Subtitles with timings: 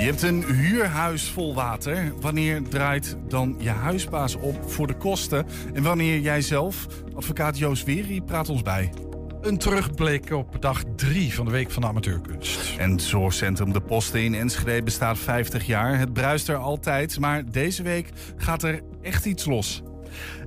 [0.00, 2.12] Je hebt een huurhuis vol water.
[2.20, 5.46] Wanneer draait dan je huisbaas op voor de kosten?
[5.72, 6.86] En wanneer jij zelf?
[7.14, 8.92] Advocaat Joost Weri praat ons bij.
[9.40, 12.78] Een terugblik op dag 3 van de Week van de Amateurkunst.
[12.78, 15.98] En het zorgcentrum De Posten in Enschede bestaat 50 jaar.
[15.98, 19.82] Het bruist er altijd, maar deze week gaat er echt iets los.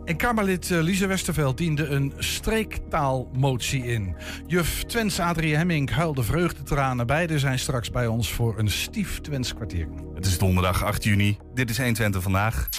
[0.05, 4.15] En Kamerlid eh, Lise Westerveld diende een streektaalmotie in.
[4.47, 7.07] Juf Twens Adrie Hemming huilde vreugdetranen.
[7.07, 9.87] Beiden zijn straks bij ons voor een stief Twents kwartier.
[10.15, 11.37] Het is donderdag 8 juni.
[11.53, 12.69] Dit is 120 vandaag.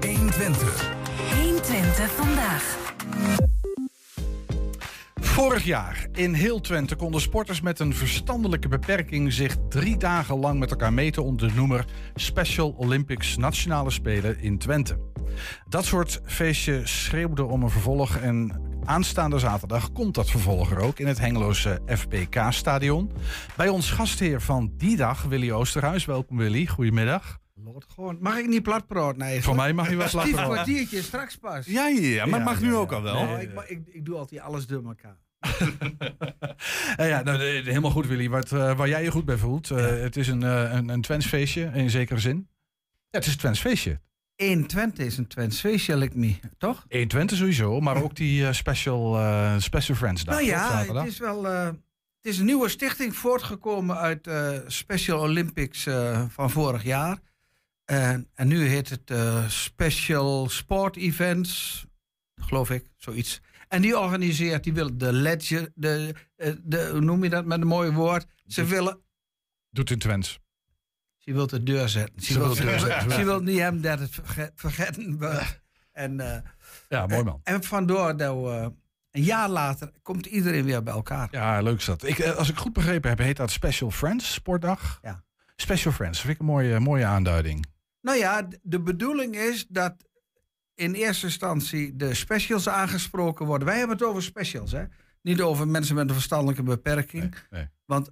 [0.00, 0.94] 120.
[1.34, 2.76] 120 vandaag.
[5.34, 10.58] Vorig jaar in heel Twente konden sporters met een verstandelijke beperking zich drie dagen lang
[10.58, 11.84] met elkaar meten onder de noemer
[12.14, 14.98] Special Olympics Nationale Spelen in Twente.
[15.68, 20.98] Dat soort feestje schreeuwde om een vervolg en aanstaande zaterdag komt dat vervolg er ook
[20.98, 23.10] in het Hengeloze FPK-stadion.
[23.56, 26.04] Bij ons gastheer van die dag, Willy Oosterhuis.
[26.04, 27.38] Welkom Willy, goedemiddag.
[27.64, 28.16] Lord, gewoon.
[28.20, 29.18] Mag ik niet plat praten?
[29.18, 30.52] Nee, Voor mij mag je wel Stief slapen.
[30.52, 31.66] kwartiertje, straks pas.
[31.66, 32.78] Ja, ja, ja maar Ja, mag ja, nu ja.
[32.78, 33.16] ook al wel.
[33.16, 35.16] Oh, ik, ik, ik doe altijd alles door elkaar.
[36.96, 38.28] Eh, ja, nou, helemaal goed Willy.
[38.28, 39.70] Wat, eh, waar jij je goed bij voelt.
[39.70, 42.48] Eh, Het is een, eh, een, een Twents feestje in zekere zin.
[43.10, 44.00] Ja, het is een Twents feestje.
[44.36, 46.34] 120 is een Twents feestje, lijkt me.
[46.58, 46.84] Toch?
[46.88, 49.18] 1 Twente sowieso, maar ook die special,
[49.60, 50.34] special Friends dag.
[50.34, 51.44] nou ja, het is wel...
[51.44, 51.76] het
[52.22, 54.30] is een nieuwe stichting voortgekomen uit
[54.66, 55.86] Special Olympics
[56.28, 57.18] van vorig jaar.
[57.84, 59.12] En, en nu heet het
[59.48, 61.84] Special Sport Events,
[62.40, 63.40] geloof ik, zoiets.
[63.74, 67.60] En die organiseert, die wil de legend, de, eh, de, hoe noem je dat met
[67.60, 68.26] een mooi woord?
[68.46, 69.00] Ze willen
[69.70, 70.40] Doet in Twents.
[71.16, 72.22] Ze wil de deur zetten.
[72.22, 75.62] Ze, Ze wil, de deur zetten, ze wil niet hem dat het verge- vergeten wordt.
[75.92, 76.40] En, eh,
[76.88, 77.40] Ja, mooi man.
[77.42, 78.72] en vandoor dat we,
[79.10, 81.28] een jaar later komt iedereen weer bij elkaar.
[81.30, 82.02] Ja, leuk is dat.
[82.02, 84.98] Ik, eh, als ik goed begrepen heb, heet dat Special Friends Sportdag.
[85.02, 85.24] Ja.
[85.56, 87.66] Special Friends, vind ik een mooie, mooie aanduiding.
[88.00, 89.94] Nou ja, de bedoeling is dat
[90.74, 93.68] in eerste instantie de specials aangesproken worden.
[93.68, 94.84] Wij hebben het over specials, hè?
[95.22, 97.22] Niet over mensen met een verstandelijke beperking.
[97.22, 97.68] Nee, nee.
[97.84, 98.10] Want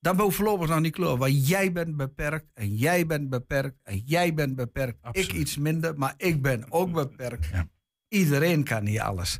[0.00, 1.18] dat moet voorlopig nog niet kloppen.
[1.18, 4.98] Want jij bent beperkt en jij bent beperkt en jij bent beperkt.
[5.02, 5.30] Absoluut.
[5.30, 7.46] Ik iets minder, maar ik ben ook beperkt.
[7.46, 7.68] Ja.
[8.08, 9.38] Iedereen kan niet alles.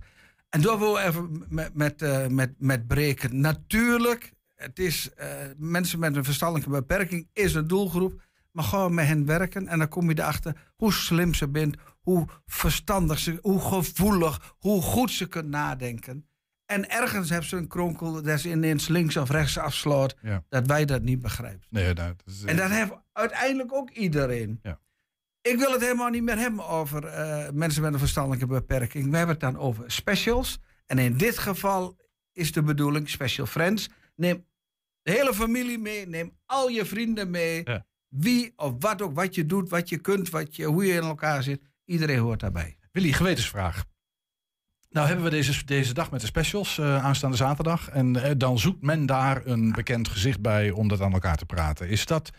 [0.48, 3.40] En daar wil ik even met, met, eh, met, met breken.
[3.40, 8.26] Natuurlijk, het is, eh, mensen met een verstandelijke beperking is een doelgroep.
[8.52, 11.76] Maar gewoon met hen werken en dan kom je erachter hoe slim ze bent,
[12.08, 16.28] hoe verstandig ze, hoe gevoelig, hoe goed ze kunnen nadenken.
[16.66, 20.44] En ergens hebben ze een kronkel dat ze ineens links of rechts afsloot, Ja.
[20.48, 21.66] dat wij dat niet begrijpen.
[21.70, 24.58] Nee, dat is, En dat heeft uiteindelijk ook iedereen.
[24.62, 24.80] Ja.
[25.40, 29.10] Ik wil het helemaal niet meer hebben over eh, mensen met een verstandelijke beperking.
[29.10, 30.58] We hebben het dan over specials.
[30.86, 31.96] En in dit geval
[32.32, 33.88] is de bedoeling special friends.
[34.16, 34.46] Neem
[35.02, 37.60] de hele familie mee, neem al je vrienden mee.
[37.64, 37.86] Ja.
[38.08, 41.02] Wie of wat ook, wat je doet, wat je kunt, wat je, hoe je in
[41.02, 41.60] elkaar zit.
[41.88, 42.76] Iedereen hoort daarbij.
[42.92, 43.84] Willy, gewetensvraag.
[44.90, 47.88] Nou hebben we deze, deze dag met de specials eh, aanstaande zaterdag.
[47.88, 51.46] En eh, dan zoekt men daar een bekend gezicht bij om dat aan elkaar te
[51.46, 51.88] praten.
[51.88, 52.30] Is dat,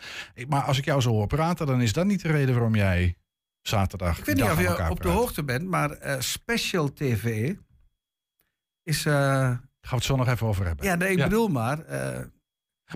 [0.47, 3.17] maar als ik jou zo hoor praten, dan is dat niet de reden waarom jij
[3.61, 7.53] zaterdag Ik weet niet of je op de hoogte bent, maar eh, Special TV
[8.83, 9.01] is...
[9.01, 10.85] Gaan we het zo nog even over hebben.
[10.85, 11.23] ja, nee, ik Ja.
[11.23, 11.77] bedoel maar...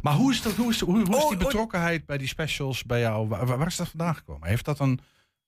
[0.01, 1.43] Maar hoe is, dat, hoe is, hoe, hoe is Oh, die oh.
[1.43, 3.27] betrokkenheid bij die specials bij jou?
[3.27, 4.47] Waar, waar is dat vandaan gekomen?
[4.47, 4.99] Heeft dat een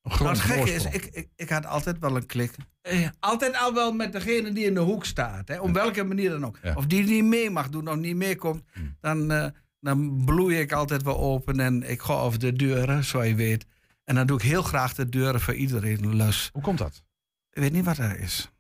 [0.06, 2.56] Nou, groot het gekke is, ik, ik, ik had altijd wel een klik.
[2.82, 5.48] Eh, altijd al wel met degene die in de hoek staat.
[5.48, 6.60] Hè, om welke manier dan ook.
[6.62, 6.74] Ja.
[6.76, 8.64] Of die niet mee mag doen of niet meekomt.
[8.74, 8.98] Hmm.
[9.00, 9.48] Dan, eh,
[9.80, 13.66] dan bloei ik altijd wel open en ik ga over de deuren, zoals je weet.
[14.04, 16.50] En dan doe ik heel graag de deuren voor iedereen los.
[16.54, 17.04] Hoe komt dat?
[17.52, 18.52] Ik weet niet wat dat is.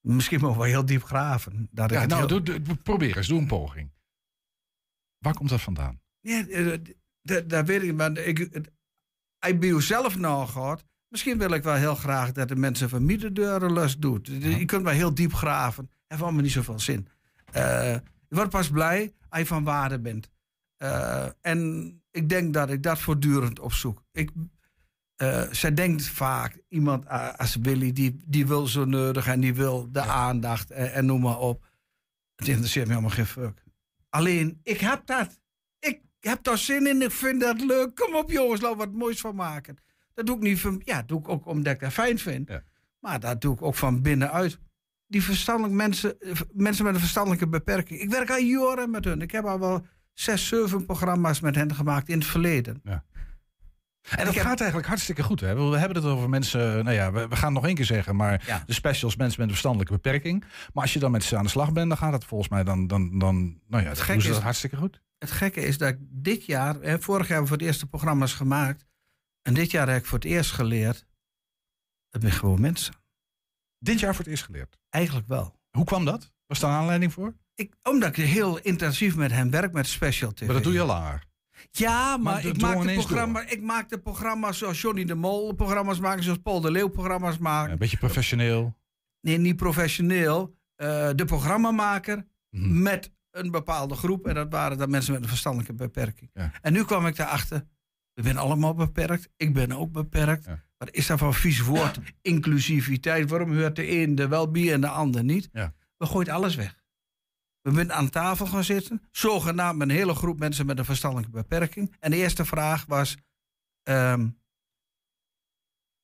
[0.00, 1.68] Misschien mogen we heel diep graven.
[1.70, 3.90] Dat ik Ja, nou, heel- doe, doe- probeer eens, doe een poging.
[5.18, 6.00] Waar komt dat vandaan?
[6.20, 7.96] Ja, eh, d- d- dat weet ik niet.
[7.96, 8.68] Maar ik,
[9.40, 13.04] je bij jezelf nou gaat, misschien wil ik wel heel graag dat de mensen van
[13.04, 14.26] mij de deuren los doet.
[14.26, 15.90] Je kunt wel heel diep graven.
[16.06, 17.08] Heeft allemaal niet zoveel zin.
[17.52, 17.92] Eh,
[18.28, 20.30] je wordt pas blij als je van waarde bent.
[20.76, 24.02] Eh, en ik denk dat ik dat voortdurend opzoek.
[24.12, 24.30] Ik,
[25.16, 29.88] eh, zij denkt vaak, iemand als Willy, die, die wil zo nodig en die wil
[29.92, 31.66] de aandacht en, en noem maar op.
[32.36, 33.62] Het interesseert me helemaal geen fuck.
[34.08, 35.38] Alleen, ik heb dat.
[36.26, 37.94] Ik heb daar zin in, ik vind dat leuk.
[37.94, 39.76] Kom op jongens, laten we wat moois van maken.
[40.14, 42.48] Dat doe ik niet van, ja, doe ik ook omdat ik dat fijn vind.
[42.48, 42.62] Ja.
[43.00, 44.58] Maar dat doe ik ook van binnenuit.
[45.06, 48.00] Die verstandelijke mensen, eh, mensen met een verstandelijke beperking.
[48.00, 49.20] Ik werk al jaren met hun.
[49.22, 52.80] Ik heb al wel zes, zeven programma's met hen gemaakt in het verleden.
[52.84, 55.40] En dat heb- gaat eigenlijk hartstikke goed.
[55.40, 55.54] Hè?
[55.70, 58.16] We hebben het over mensen, nou ja, we, we gaan het nog één keer zeggen,
[58.16, 58.62] maar Ja.
[58.66, 60.40] de specials, mensen met een verstandelijke beperking.
[60.72, 62.64] Maar als je dan met ze aan de slag bent, dan gaat het volgens mij
[62.64, 65.04] dan, dan, dan nou ja, Het gek is- dat hartstikke goed.
[65.18, 67.80] Het gekke is dat ik dit jaar, hè, vorig jaar hebben we voor het eerst
[67.80, 68.84] de programma's gemaakt.
[69.42, 71.06] En dit jaar heb ik voor het eerst geleerd.
[72.10, 72.94] Het zijn gewoon mensen.
[73.78, 74.78] Dit jaar voor het eerst geleerd.
[74.88, 75.60] Eigenlijk wel.
[75.70, 76.32] Hoe kwam dat?
[76.46, 77.34] Was daar een aanleiding voor?
[77.54, 80.46] Ik, omdat ik heel intensief met hem werk met Special TV.
[80.46, 81.24] Maar dat doe je al langer.
[81.70, 85.98] Ja, maar, ik, maak de programma, ik maak de programma's zoals Johnny de Mol programma's
[85.98, 87.72] maken, zoals Paul de Leeuw programma's maken.
[87.72, 88.76] Een beetje professioneel.
[89.20, 90.56] Nee, niet professioneel.
[90.74, 92.82] Eh, de programmamaker Mhm.
[92.82, 94.26] met een bepaalde groep.
[94.26, 96.30] En dat waren dan mensen met een verstandelijke beperking.
[96.32, 96.52] Ja.
[96.62, 97.66] En nu kwam ik daarachter.
[98.14, 99.28] We zijn allemaal beperkt.
[99.36, 100.44] Ik ben ook beperkt.
[100.44, 100.64] Ja.
[100.76, 101.98] Wat is dat voor een vies woord?
[102.22, 103.30] Inclusiviteit.
[103.30, 105.48] Waarom hoort de een er wel bij en de ander niet?
[105.52, 105.74] Ja.
[105.96, 106.84] We gooien alles weg.
[107.60, 109.02] We zijn aan tafel gaan zitten.
[109.12, 111.94] Zogenaamd een hele groep mensen met een verstandelijke beperking.
[112.00, 113.16] En de eerste vraag was...
[113.82, 114.28] ehm,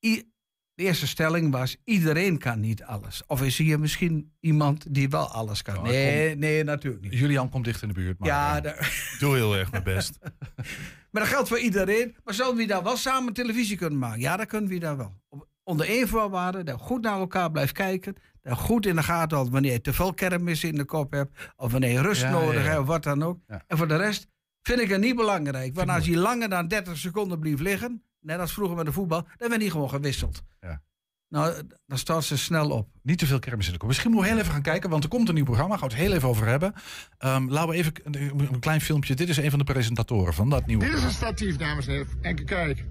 [0.07, 0.32] i-
[0.75, 3.23] de eerste stelling was: iedereen kan niet alles.
[3.27, 5.83] Of is hier misschien iemand die wel alles kan?
[5.83, 7.13] Nee, nee, natuurlijk niet.
[7.19, 8.19] Julian komt dicht in de buurt.
[8.19, 10.19] Maar, Ja, eh, daar- Doe heel erg mijn best.
[11.11, 12.17] maar dat geldt voor iedereen.
[12.25, 14.21] Maar zouden we daar wel samen televisie kunnen maken?
[14.21, 15.21] Ja, dat kunnen we daar wel.
[15.65, 18.15] Onder één voorwaarde, dat goed naar elkaar blijft kijken.
[18.43, 21.53] Dat goed in de gaten houdt wanneer je te veel kermis in de kop hebt.
[21.57, 22.67] Of wanneer je rust Ja, nodig ja, ja.
[22.67, 23.39] hebt, of wat dan ook.
[23.67, 24.29] En voor de rest
[24.63, 25.75] vind ik het niet belangrijk.
[25.75, 29.27] Want als je langer dan 30 seconden blijft liggen, net als vroeger met de voetbal,
[29.37, 30.43] dan werd niet gewoon gewisseld.
[30.61, 30.83] Ja.
[31.29, 32.89] Nou, dan staat ze snel op.
[33.03, 33.89] Niet te veel kermis in de kop.
[33.89, 35.77] Misschien moeten we heel even gaan kijken, want er komt een nieuw programma.
[35.77, 36.73] Gaan we het heel even over hebben.
[37.19, 39.15] Ehm, laten we even een, een klein filmpje.
[39.15, 41.93] Dit is een van de presentatoren van dat nieuwe Dit is een statief, dames en
[41.93, 42.09] heren.
[42.21, 42.85] En kijk,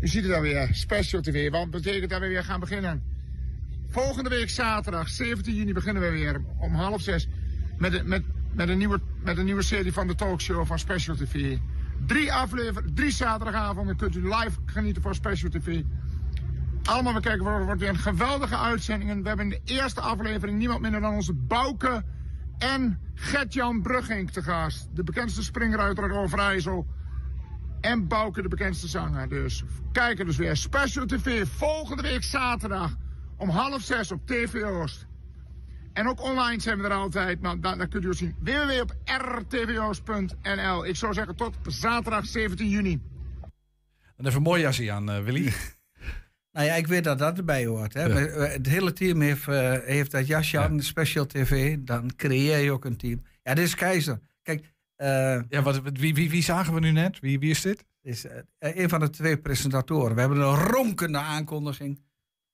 [0.00, 1.50] u ziet het alweer, Special TV.
[1.50, 3.02] Wat betekent dat we weer gaan beginnen?
[3.90, 7.28] Volgende week zaterdag, 17 juni, beginnen we weer om half zes
[7.78, 8.22] met, een- met,
[8.52, 11.56] met, een, nieuwe, met een nieuwe serie van de talkshow van Special TV.
[12.06, 15.82] Drie afleveringen, drie zaterdagavonden kunt u live genieten van Special TV.
[16.84, 19.22] Allemaal, we kijken, het wordt weer een geweldige uitzendingen.
[19.22, 22.04] We hebben in de eerste aflevering niemand minder dan onze Bouke
[22.58, 24.88] en Gert-Jan Brugging te gast.
[24.92, 26.86] De bekendste springruiter uit Overijssel.
[27.80, 29.28] En Bouke, de bekendste zanger.
[29.28, 30.56] Dus kijken dus weer.
[30.56, 32.96] Special TV volgende week zaterdag
[33.36, 35.06] om half zes op TV Oost.
[35.94, 37.40] En ook online zijn we er altijd.
[37.40, 38.34] Nou, daar, daar kunt u zien.
[38.40, 43.00] www.rtvoost.nl Ik zou zeggen tot zaterdag 17 juni.
[44.16, 45.52] Dan even een mooi jasje aan, eh, Willy.
[46.52, 47.94] Nou ja, ik weet dat dat erbij hoort.
[47.94, 48.02] Hè.
[48.02, 48.08] Ja.
[48.14, 51.76] Maar, eh, Het hele team heeft, eh, heeft dat jasje aan, Special TV.
[51.80, 53.22] Dan creëer je ook een team.
[53.42, 54.20] Ja, dit is Keizer.
[54.42, 57.20] Kijk, eh, Ja, wat, wie, wie, wie zagen we nu net?
[57.20, 57.84] Wie, wie is dit?
[58.02, 58.26] is
[58.58, 60.14] een van de twee presentatoren.
[60.14, 62.00] We hebben een ronkende aankondiging.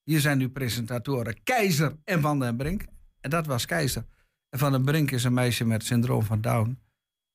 [0.02, 2.84] Hier zijn nu presentatoren Keizer en Van den Brink.
[3.20, 4.04] En dat was Keizer.
[4.48, 6.78] En Van den Brink is een meisje met syndroom van Down.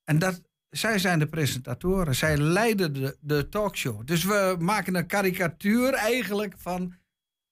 [0.04, 2.14] En dat, zij zijn de presentatoren.
[2.14, 4.06] Zij leiden de, de talkshow.
[4.06, 6.94] Dus we maken een karikatuur eigenlijk van...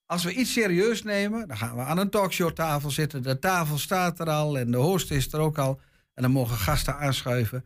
[0.07, 3.23] Als we iets serieus nemen, dan gaan we aan een talkshowtafel zitten.
[3.23, 5.81] De tafel staat er al en de host is er ook al.
[6.15, 7.65] En dan mogen gasten aanschuiven.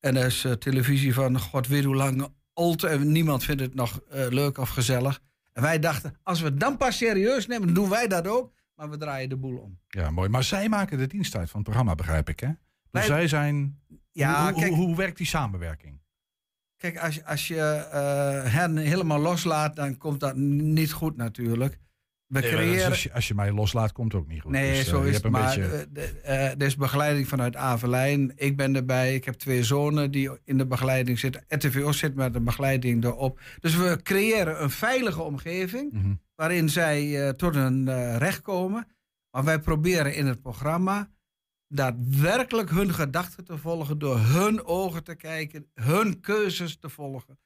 [0.00, 2.84] En er is eh, televisie van god weet hoe lang old.
[2.84, 5.20] En niemand vindt het nog eh, leuk of gezellig.
[5.52, 8.52] En wij dachten, als we het dan pas serieus nemen, doen wij dat ook.
[8.80, 9.78] Maar we draaien de boel om.
[9.88, 10.28] Ja, mooi.
[10.28, 12.48] Maar zij maken de dienst uit van het programma, begrijp ik, hè?
[12.90, 13.78] Dus zij zijn...
[14.12, 15.98] Ja, hoe, hoe- kijk, hoe, hoe werkt die samenwerking?
[16.76, 21.78] kijk als, je- als je eh, hen helemaal loslaat, dan komt dat niet goed natuurlijk.
[22.26, 22.88] We Nee, creëren...
[22.88, 24.50] als, je, als je mij loslaat, komt het ook niet goed.
[24.50, 25.28] Nee, Dus, eh, zo is het.
[25.30, 25.88] Maar beetje...
[26.22, 28.32] eh, er is begeleiding vanuit Avelijn.
[28.36, 29.14] Ik ben erbij.
[29.14, 31.44] Ik heb twee zonen die in de begeleiding zitten.
[31.48, 33.40] RTVO zit met de begeleiding erop.
[33.60, 36.12] Dus we creëren een veilige omgeving Mhm.
[36.40, 38.86] Waarin zij eh, tot hun eh, recht komen.
[39.30, 41.10] Maar wij proberen in het programma
[41.68, 47.38] daadwerkelijk hun gedachten te volgen, door hun ogen te kijken, hun keuzes te volgen.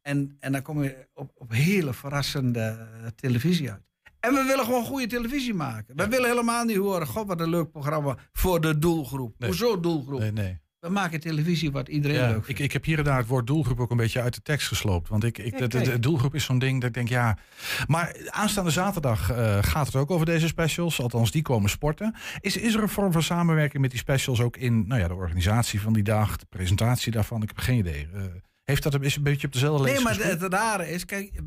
[0.00, 3.82] En, en dan kom je op, op hele verrassende eh, televisie uit.
[4.20, 5.96] En we willen gewoon goede televisie maken.
[5.96, 9.38] We willen helemaal niet horen, god wat een leuk programma voor de doelgroep.
[9.38, 9.48] Nee.
[9.48, 10.20] Hoezo doelgroep?
[10.20, 10.61] Nee, nee.
[10.82, 12.60] We maken televisie wat iedereen Ja, leuk ik, vindt.
[12.60, 15.08] ik heb hier en daar het woord doelgroep ook een beetje uit de tekst gesloopt.
[15.08, 15.84] Want ik, ik, de, de, kijk.
[15.84, 17.38] de doelgroep is zo'n ding dat ik denk, ja.
[17.86, 21.00] Maar aanstaande zaterdag eh, gaat het ook over deze specials.
[21.00, 22.14] Althans, die komen sporten.
[22.40, 25.14] Is, is er een vorm van samenwerking met die specials ook in nou ja, de
[25.14, 27.42] organisatie van die dag, de presentatie daarvan?
[27.42, 28.08] Ik heb geen idee.
[28.14, 28.22] Eh,
[28.64, 31.40] heeft dat een, is een beetje op dezelfde Nee, lees maar het rare is, kijk,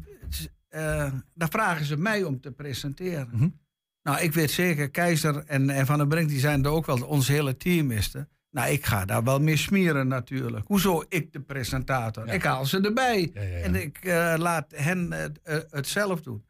[0.70, 3.30] eh, daar vragen ze mij om te presenteren.
[3.32, 3.48] Mhm.
[4.04, 7.02] Nou, ik weet zeker, Keizer en, en Van den Brink, die zijn er ook wel,
[7.06, 8.28] ons hele team is er.
[8.56, 10.68] Nou, ik ga daar wel mee smeren natuurlijk.
[10.68, 12.26] Hoezo ik de presentator?
[12.26, 12.34] Ja.
[12.34, 13.32] Ik haal ze erbij.
[13.34, 13.64] Ja, ja, ja.
[13.64, 16.46] En ik eh, laat hen eh, eh, het zelf doen.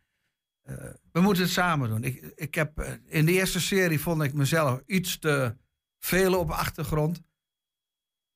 [0.61, 0.75] Eh,
[1.11, 2.03] we moeten het samen doen.
[2.03, 5.55] Ik, ik heb, in de eerste serie vond ik mezelf iets te
[5.99, 7.21] veel op achtergrond.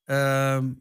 [0.03, 0.73] Ehm,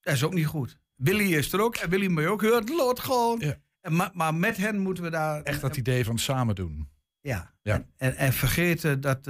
[0.00, 0.78] dat is ook niet goed.
[0.94, 1.76] Willy is er ook.
[1.76, 2.68] En Willy me ook hoort.
[2.68, 3.38] Lot gewoon.
[3.40, 3.56] Ja.
[3.80, 5.42] En, maar, maar met hen moeten we daar...
[5.42, 6.88] Echt dat idee van samen doen.
[7.20, 7.54] Ja.
[7.62, 7.74] Ja.
[7.74, 9.26] En, en, en vergeten dat...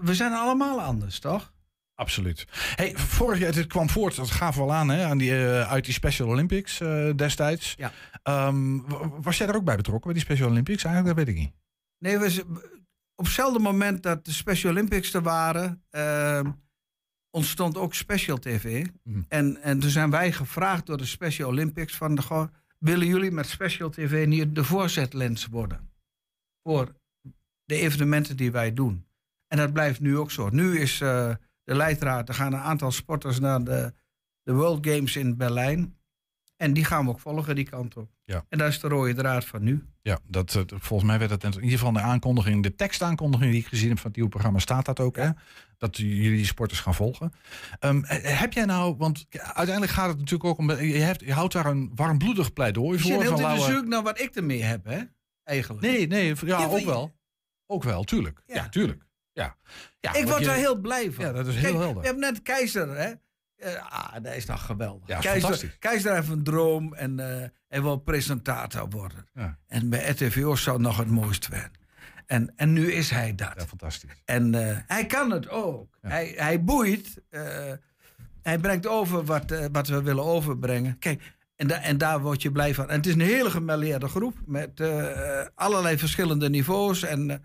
[0.00, 1.54] we zijn allemaal anders, toch?
[1.96, 2.46] Absoluut.
[2.74, 5.70] Hey, vorig jaar, het kwam voort, dat gaven we al aan, hè, aan die, eh,
[5.70, 7.74] uit die Special Olympics eh, destijds.
[7.76, 7.92] Ja.
[8.22, 8.80] Ehm,
[9.22, 10.84] was jij er ook bij betrokken, bij die Special Olympics?
[10.84, 11.52] Eigenlijk, dat weet ik niet.
[11.98, 12.44] Nee, we,
[13.14, 16.50] op hetzelfde moment dat de Special Olympics er waren, ehm,
[17.30, 18.86] ontstond ook Special TV.
[19.02, 19.22] Mhm.
[19.28, 22.48] En, en toen zijn wij gevraagd door de Special Olympics van, de,
[22.78, 25.90] willen jullie met Special TV niet de voorzetlens worden?
[26.62, 26.94] Voor
[27.64, 29.06] de evenementen die wij doen.
[29.46, 30.48] En dat blijft nu ook zo.
[30.48, 31.34] Nu is eh,
[31.66, 33.92] de leidraad, er gaan een aantal sporters naar de,
[34.42, 35.94] de World Games in Berlijn.
[36.56, 38.10] En die gaan we ook volgen die kant op.
[38.24, 38.44] Ja.
[38.48, 39.84] En dat is de rode draad van nu.
[40.02, 43.60] Ja, dat, eh, volgens mij werd het in ieder geval de aankondiging, de tekstaankondiging die
[43.60, 45.28] ik gezien heb van het nieuwe programma, staat dat ook, hè?
[45.78, 47.32] Dat jullie die sporters gaan volgen.
[47.78, 51.32] Ehm, eh, heb jij nou, want uiteindelijk gaat het natuurlijk ook om, je, hebt, je
[51.32, 53.10] houdt daar een warmbloedig pleidooi Je voor.
[53.12, 55.00] zit heel van Lauwe- naar wat ik ermee heb, hè?
[55.42, 55.82] Eigenlijk.
[55.86, 57.14] Nee, nee, ja, ook je- wel.
[57.66, 58.42] Ook wel, tuurlijk.
[58.46, 58.68] Ja, Ja.
[58.68, 59.05] tuurlijk.
[59.42, 59.56] Ja.
[60.00, 61.24] ja ik word je- daar heel blij van.
[61.24, 62.02] Ja, dat is heel Kijk, helder.
[62.02, 63.12] Je hebt net Keizer, hè?
[63.56, 65.08] Eh, ah, dat is toch geweldig.
[65.08, 65.76] Ja, Keizer.
[65.78, 67.18] Keizer heeft een droom en
[67.68, 69.28] hij wil presentator worden.
[69.34, 69.58] Ja.
[69.66, 71.70] En bij RTVO zou het nog het mooist zijn.
[72.26, 73.52] En, en nu is hij dat.
[73.56, 74.22] Ja, fantastisch.
[74.24, 75.98] En eh, hij kan het ook.
[76.02, 76.08] Ja.
[76.08, 77.22] Hij, hij boeit.
[78.42, 80.98] hij brengt over wat, wat we willen overbrengen.
[80.98, 82.88] Kijk, en, da- en daar word je blij van.
[82.90, 84.36] En het is een hele gemêleerde groep.
[84.46, 84.80] Met
[85.54, 87.02] allerlei verschillende niveaus.
[87.02, 87.44] En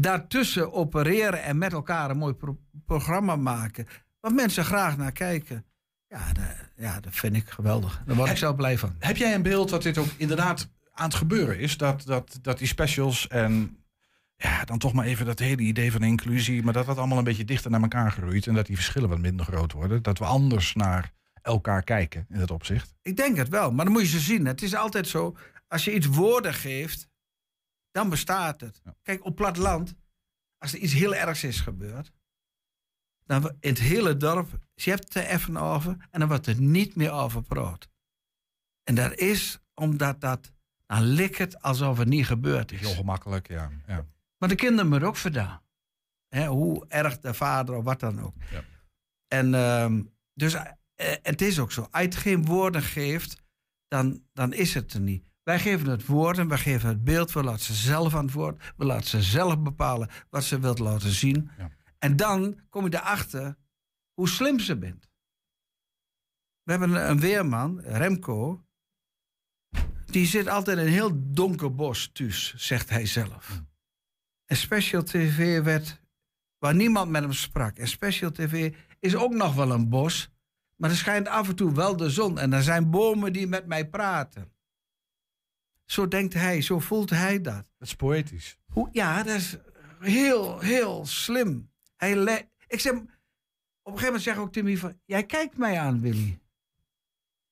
[0.00, 3.86] daartussen opereren en met elkaar een mooi pro- programma maken.
[4.20, 5.64] Waar mensen graag naar kijken.
[6.08, 6.44] Ja, dat,
[6.76, 8.02] ja, dat vind ik geweldig.
[8.06, 8.94] Daar word ik zelf blij van.
[8.98, 11.76] Heb jij een beeld dat dit ook inderdaad aan het gebeuren is?
[11.76, 13.76] Dat, dat, dat die specials en
[14.36, 17.24] ja, dan toch maar even dat hele idee van inclusie, maar dat dat allemaal een
[17.24, 20.02] beetje dichter naar elkaar groeit en dat die verschillen wat minder groot worden.
[20.02, 21.12] Dat we anders naar
[21.42, 22.94] elkaar kijken in dat opzicht.
[23.02, 24.46] Ik denk het wel, maar dan moet je ze zien.
[24.46, 25.36] Het is altijd zo,
[25.68, 27.08] als je iets woorden geeft,
[27.98, 28.80] dan bestaat het.
[28.84, 28.94] Ja.
[29.02, 29.94] Kijk, op platteland,
[30.58, 32.12] als er iets heel ergs is gebeurd,
[33.24, 36.60] dan in het hele dorp, je hebt het er even over en dan wordt er
[36.60, 37.88] niet meer over gepraat.
[38.84, 40.52] En dat is omdat dat,
[40.86, 42.96] dan lijkt het alsof het niet gebeurd Heel is.
[42.96, 43.70] gemakkelijk, ja.
[43.86, 44.06] ja.
[44.38, 45.62] Maar de kinderen moeten ook vandaan.
[46.28, 48.34] Hè, hoe erg de vader of wat dan ook.
[48.50, 48.64] Ja.
[49.26, 50.02] En ehm,
[50.34, 51.80] dus eh, het is ook zo.
[51.80, 53.42] Als je het geen woorden geeft,
[53.88, 55.27] dan, dan is het er niet.
[55.48, 58.72] Wij geven het woorden, wij geven het beeld, we laten ze zelf aan het woord.
[58.76, 61.50] We laten ze zelf bepalen wat ze wilt laten zien.
[61.58, 61.70] Ja.
[61.98, 63.56] En dan kom je erachter
[64.14, 65.10] hoe slim ze bent.
[66.62, 68.64] We hebben een, een weerman, Remco.
[70.04, 73.62] Die zit altijd in een heel donker bos thuis, zegt hij zelf.
[74.44, 76.00] En Special TV werd
[76.58, 77.76] waar niemand met hem sprak.
[77.76, 80.30] En Special TV is ook nog wel een bos,
[80.76, 82.38] maar er schijnt af en toe wel de zon.
[82.38, 84.56] En er zijn bomen die met mij praten.
[85.90, 87.54] Zo denkt hij, zo voelt hij dat.
[87.78, 88.58] Dat is poëtisch.
[88.66, 89.56] Hoe, ja, dat is
[90.00, 91.70] heel, heel slim.
[91.96, 93.08] Hij le- ik zeg, op een
[93.82, 96.38] gegeven moment zeg ik ook Timmy van, jij kijkt mij aan, Willy.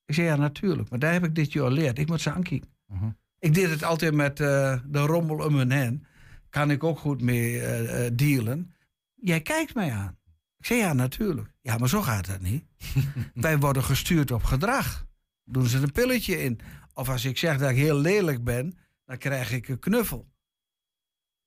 [0.04, 1.98] Ik zeg, ja, natuurlijk, maar daar heb ik dit jaar geleerd.
[1.98, 2.68] Ik moet ze aankijken.
[2.86, 3.08] Mhm.
[3.38, 6.06] Ik deed het altijd met eh, de rommel om mijn hen.
[6.50, 8.74] Kan ik ook goed mee eh, eh, dealen.
[9.14, 10.18] Jij kijkt mij aan.
[10.58, 11.52] Ik zeg, ja, natuurlijk.
[11.60, 12.64] Ja, maar zo gaat dat niet.
[13.34, 15.06] Wij worden gestuurd op gedrag.
[15.44, 16.60] Doen ze een pilletje in.
[16.98, 20.28] Of als ik zeg dat ik heel lelijk ben, dan krijg ik een knuffel.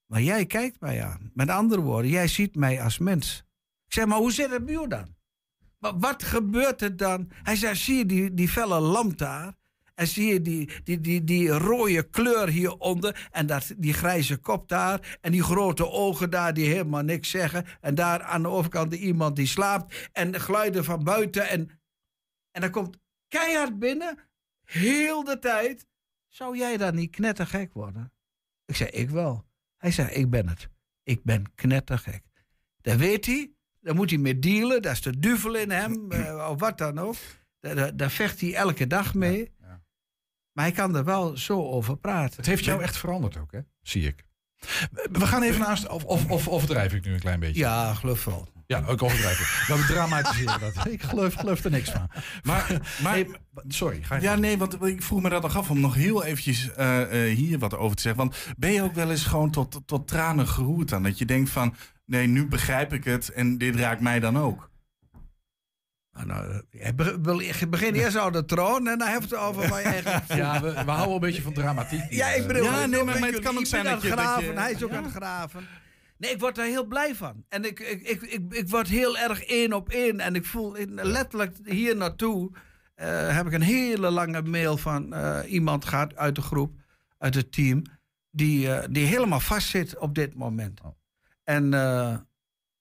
[0.06, 1.32] Maar jij kijkt mij aan.
[1.34, 3.44] Met andere woorden, jij ziet mij als mens.
[3.86, 5.16] Ik zeg, maar hoe zit het bij dan?
[5.78, 7.32] Maar wat gebeurt er dan?
[7.44, 9.58] Hij zei, zie je die, die felle lamp daar?
[9.96, 14.68] En zie je die, die, die, die rode kleur hieronder en dat, die grijze kop
[14.70, 17.66] daar en die grote ogen daar die helemaal niks zeggen.
[17.82, 21.48] En daar aan de overkant iemand die slaapt en de geluiden van buiten.
[21.48, 21.70] En,
[22.52, 24.18] en dan komt keihard binnen,
[24.72, 25.88] heel de tijd.
[26.28, 28.14] Zou jij dan niet knettergek worden?
[28.66, 29.46] Ik zei, ik wel.
[29.78, 30.70] Hij zei, ik ben het.
[31.04, 32.24] Ik ben knettergek.
[32.82, 33.52] Dat weet hij.
[33.80, 34.82] Daar moet hij mee dealen.
[34.82, 37.16] Daar is de duvel in hem, eh, of wat dan ook.
[37.60, 39.52] Daar, daar, daar vecht hij elke dag mee.
[39.60, 39.82] ja.
[40.52, 42.36] Maar hij kan er wel zo over praten.
[42.36, 43.60] Het heeft jou echt veranderd ook, hè?
[43.82, 44.26] Zie ik.
[45.12, 47.60] We gaan even naast, of, of, of overdrijf ik nu een klein beetje?
[47.62, 48.48] Ja, geloof wel.
[48.70, 49.46] Ja, ook overdrijven.
[49.78, 50.86] We dramatiseren dat.
[50.88, 52.10] Ik geloof, geloof er niks van.
[52.44, 52.68] Maar,
[53.04, 53.28] maar Hey,
[53.68, 56.24] sorry, ga je Ja, nee, want ik vroeg me dat nog af om nog heel
[56.24, 58.22] eventjes eh, eh, hier wat over te zeggen.
[58.22, 61.04] Want ben je ook wel eens gewoon tot, tot tranen geroerd dan?
[61.04, 64.70] Dat je denkt van, nee, nu begrijp ik het en dit raakt mij dan ook.
[66.12, 69.36] Nou, nou, je be- wil- je begint eerst aan de troon en dan je het
[69.36, 70.24] over je eigenlijk...
[70.44, 72.02] Ja, we, we houden een beetje van dramatiek.
[72.10, 74.20] Ja, ik bedoel, Ja, nee, maar- maar het kan ook zijn dat aan je- dat
[74.20, 74.98] graven, je- hij is ook ja.
[74.98, 75.68] aan het graven.
[76.20, 77.46] Nee, ik word daar heel blij van.
[77.50, 80.20] En ik, ik, ik, ik, ik word heel erg één op één.
[80.20, 82.52] En ik voel in- letterlijk hier naartoe...
[82.96, 86.74] eh, heb ik een hele lange mail van eh, iemand gehad uit de groep,
[87.18, 87.84] uit het team...
[88.32, 90.82] die, eh, die helemaal vastzit op dit moment.
[90.82, 90.92] Oh.
[91.44, 91.70] En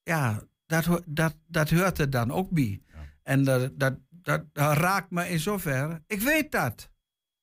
[0.03, 2.83] ja, dat, dat, dat hoort er dan ook bij.
[3.23, 6.03] En dat, dat, dat, dat raakt me in zoverre.
[6.07, 6.91] Ik weet dat.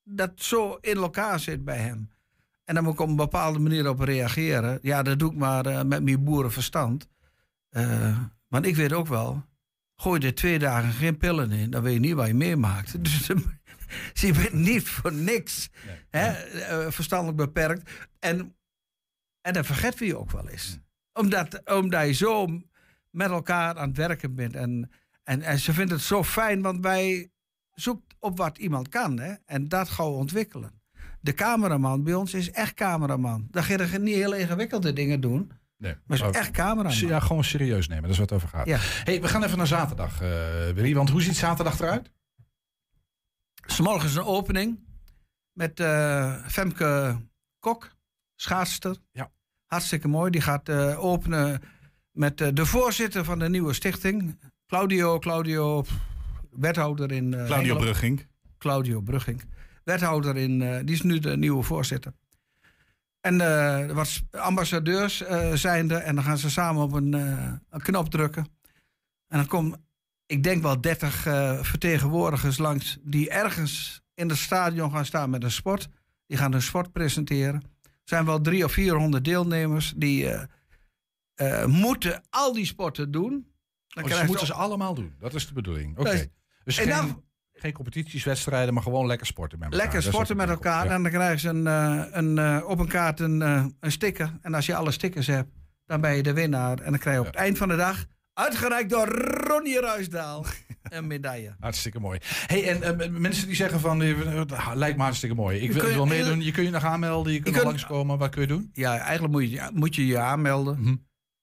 [0.04, 2.10] Dat zo in elkaar zit bij hem.
[2.66, 4.80] En dan moet ik op een bepaalde manier op reageren.
[4.82, 7.08] Ja, dat doe ik maar eh, met mijn boerenverstand.
[7.70, 9.44] Eh, want ik weet ook wel,
[9.96, 12.94] gooi er twee dagen geen pillen in, dan weet je niet wat je meemaakt.
[13.04, 13.26] Dus,
[14.14, 15.70] dus je bent niet voor niks
[16.10, 17.92] hè, eh, verstandelijk beperkt.
[18.20, 18.56] En,
[19.42, 20.80] en dat vergeet je ook wel eens.
[21.14, 22.62] Omdat, omdat je zo
[23.10, 24.56] met elkaar aan het werken bent.
[24.56, 24.92] En,
[25.24, 27.32] en, en ze vindt het zo fijn, want wij
[27.72, 29.20] zoeken op wat iemand kan.
[29.20, 30.75] Hè, en dat gaan we ontwikkelen.
[31.26, 33.48] De cameraman bij ons is echt cameraman.
[33.52, 35.52] Dan ga je niet hele ingewikkelde dingen doen.
[35.78, 35.96] Nee.
[36.06, 36.98] Maar is echt cameraman.
[36.98, 38.66] Ja, gewoon serieus nemen, dat is wat het over gaat.
[38.66, 38.78] Ja.
[38.80, 40.30] Hey, we gaan even naar zaterdag, eh,
[40.74, 40.94] Willy.
[40.94, 42.12] Want hoe ziet zaterdag eruit?
[43.66, 44.80] S morgens een opening
[45.52, 47.18] met eh, Femke
[47.60, 47.96] Kok,
[48.36, 48.98] schaatster.
[49.12, 49.32] Ja.
[49.66, 50.32] Hartstikke mooi.
[50.32, 51.62] Die gaat eh, openen
[52.12, 54.40] met de voorzitter van de nieuwe stichting.
[54.68, 55.86] Claudio, Claudio,
[56.52, 57.76] wethouder in Claudio.
[57.76, 58.28] Brugging.
[58.58, 59.54] Claudio Brugging.
[59.86, 62.14] Wethouder in, eh, die is nu de nieuwe voorzitter.
[63.22, 65.98] En eh, er wat ambassadeurs eh, zijn er.
[66.02, 68.48] En dan gaan ze samen op een, eh, een knop drukken.
[69.28, 69.86] En dan komen,
[70.26, 72.98] ik denk wel 30 eh, vertegenwoordigers langs.
[73.02, 75.88] die ergens in het stadion gaan staan met een sport.
[76.28, 77.64] Die gaan een sport presenteren.
[77.84, 79.94] Er zijn wel drie of 400 deelnemers.
[79.98, 80.44] die eh,
[81.62, 83.48] eh, moeten al die sporten doen.
[83.88, 85.14] Dan Oh, ze moeten ze allemaal doen.
[85.20, 85.98] Dat is de bedoeling.
[85.98, 86.10] Oké.
[86.12, 86.28] Is-
[86.64, 87.24] Dus geen,
[87.58, 89.84] geen competities, wedstrijden, maar gewoon lekker sporten met elkaar.
[89.86, 90.86] Lekker sporten met elkaar.
[90.86, 90.92] Ja.
[90.92, 94.38] En dan krijgen ze een, eh, een, eh, op een kaart een, eh, een sticker.
[94.42, 95.50] En als je alle stickers hebt,
[95.86, 96.80] dan ben je de winnaar.
[96.80, 99.08] En dan krijg je op het eind van de dag, uitgereikt door
[99.48, 100.46] Ronnie Ruisdaal,
[100.84, 101.56] een medaille.
[101.60, 102.20] Hartstikke mooi.
[102.24, 103.98] Hey, en mensen die zeggen van,
[104.74, 105.60] lijkt me hartstikke mooi.
[105.60, 106.42] Ik wil, kun ik je wil heel- meedoen.
[106.46, 108.18] Je kunt je nog aanmelden, je kunt kunt- nog langskomen.
[108.18, 108.70] Wat kun je doen?
[108.74, 110.80] Ja, eigenlijk moet je moet je, je aanmelden.
[110.82, 110.96] Mhm.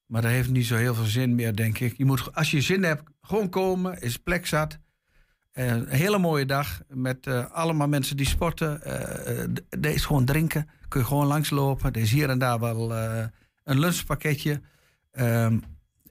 [0.07, 1.95] Maar dat heeft niet zo heel veel zin meer, denk ik.
[1.97, 4.01] Je moet, als je zin hebt, gewoon komen.
[4.01, 4.79] Is plek zat.
[5.53, 8.83] Eh, een hele mooie dag met eh, allemaal mensen die sporten.
[8.83, 10.69] Eh, d- Er is gewoon drinken.
[10.89, 11.93] Kun je gewoon langslopen.
[11.93, 12.93] Er is hier en daar wel
[13.65, 14.61] een lunchpakketje.
[15.13, 15.59] Ehm,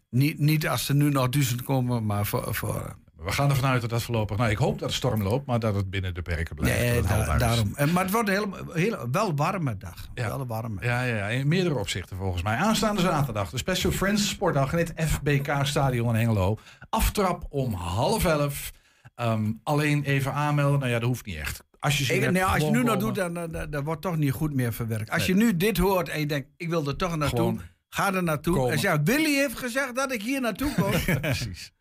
[0.09, 2.55] niet, niet als er nu nog duizend komen, maar voor...
[2.55, 4.37] voor We gaan ervan uit dat dat voorlopig...
[4.37, 6.79] Nou, ik hoop dat de storm loopt, maar dat het binnen de perken blijft.
[6.79, 7.71] nee, da- daarom.
[7.75, 10.07] En, maar het wordt een hele, hele, wel warme dag.
[10.13, 10.27] Ja.
[10.27, 10.81] Wel warme.
[10.81, 12.55] Ja, ja, ja, in meerdere opzichten volgens mij.
[12.55, 16.57] Aanstaande zaterdag, de Special Friends Sportdag in het FBK-stadion in Hengelo.
[16.89, 18.71] Aftrap om half elf.
[19.15, 20.79] Ehm, alleen even aanmelden.
[20.79, 21.63] Nou ja, dat hoeft niet echt.
[21.79, 22.99] Als je, Ik, nee, als je nu nog komen.
[22.99, 25.09] doet, dan, dan, dan, dan wordt toch niet goed meer verwerkt.
[25.09, 28.13] Als je nu dit hoort en je denkt, ik wil er toch naartoe, Gewoon ga
[28.13, 28.55] er naartoe.
[28.55, 28.71] komen.
[28.73, 30.91] En ja, Willy heeft gezegd dat ik hier naartoe kom.
[31.21, 31.71] Precies.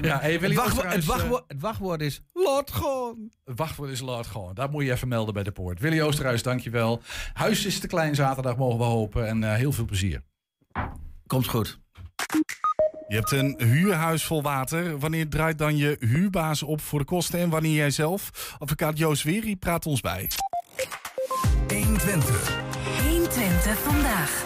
[0.00, 3.30] Ja, hey, het, wachtwoord, het, eh, wachtwoord, het wachtwoord is, laat gewoon.
[3.44, 4.54] Het wachtwoord is laat gewoon.
[4.54, 5.80] Dat moet je even melden bij de poort.
[5.80, 7.02] Willy Oosterhuis, dankjewel.
[7.32, 9.26] Huis is te klein zaterdag, mogen we hopen.
[9.28, 10.22] En eh, heel veel plezier.
[11.26, 11.80] Komt goed.
[13.12, 14.98] Je hebt een huurhuis vol water.
[14.98, 18.54] Wanneer draait dan je huurbaas op voor de kosten en wanneer jij zelf?
[18.58, 20.28] Advocaat Joost Weri praat ons bij.
[23.08, 24.44] 120 vandaag.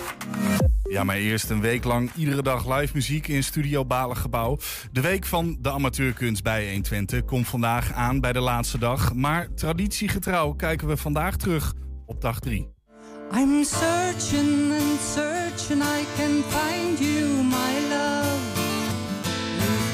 [0.83, 4.59] Ja, maar eerst een week lang iedere dag live muziek in Studio Balengebouw.
[4.92, 9.14] De week van de amateurkunst bij 120 komt vandaag aan bij de laatste dag.
[9.14, 11.74] Maar traditiegetrouw kijken we vandaag terug
[12.07, 12.68] op dag 3.
[13.33, 17.95] I'm searching and searching, I can find you, my love.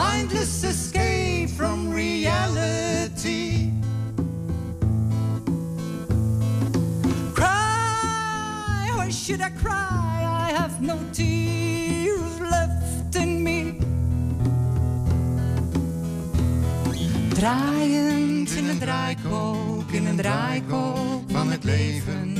[0.00, 3.70] mindless escape from reality.
[7.34, 10.16] Cry, why should I cry?
[10.46, 13.60] I have no tears left in me.
[17.34, 22.36] Draaiend in een draaikolk, in een draaikolk van het leven.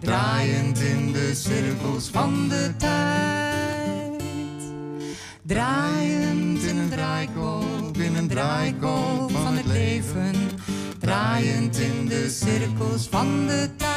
[0.00, 3.81] Draaiend in de cirkels van de tijd.
[5.44, 10.34] Draaiend in een draaikolk, in een draaikolk van het leven.
[10.98, 13.90] Draaiend in de cirkels van de tijd.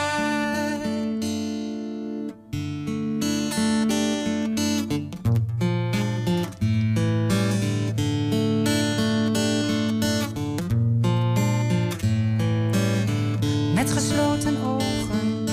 [13.74, 15.46] Met gesloten ogen,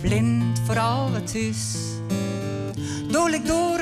[0.00, 1.76] blind voor al wat is.
[3.10, 3.75] Dool ik door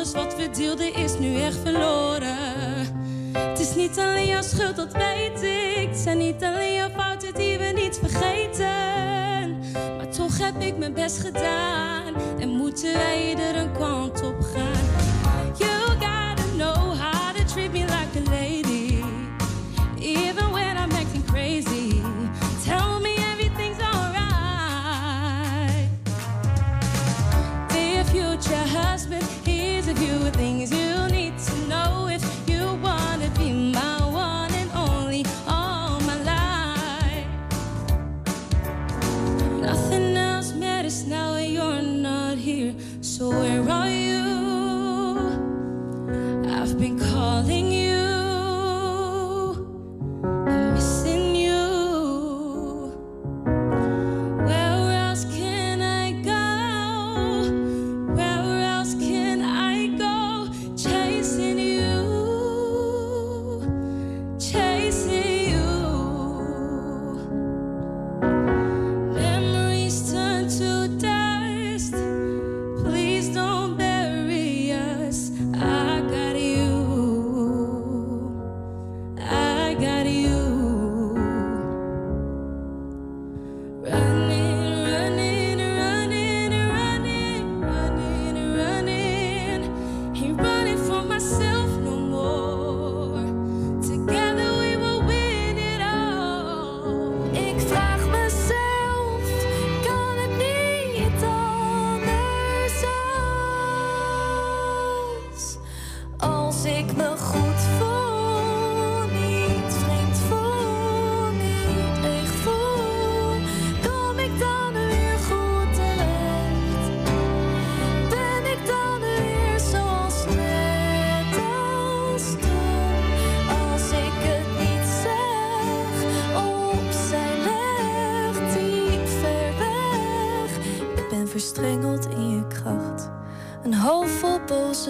[0.00, 2.36] alles wat we deelden is nu echt verloren.
[3.32, 5.88] Het is niet alleen jouw schuld, dat weet ik.
[5.88, 9.58] Het zijn niet alleen jouw fouten die we niet vergeten.
[9.96, 14.69] Maar toch heb ik mijn best gedaan en moeten wij er een kant op gaan.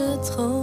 [0.01, 0.60] Vol boze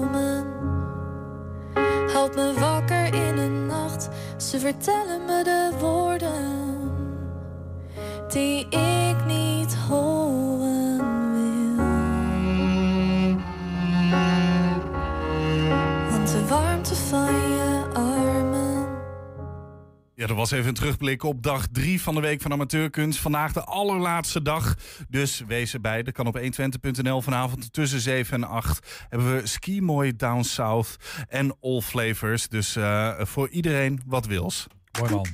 [20.38, 23.20] dat was even een terugblik op dag 3 van de Week van Amateurkunst.
[23.20, 24.76] Vandaag de allerlaatste dag,
[25.10, 26.04] dus wees erbij.
[26.04, 29.06] Dat kan op 120.nl vanavond tussen 7 en 8.
[29.10, 30.96] Hebben we Ski Mooi Down South
[31.28, 32.48] en All Flavors.
[32.48, 34.68] Dus eh, voor iedereen wat wils.
[35.00, 35.28] Mooi man.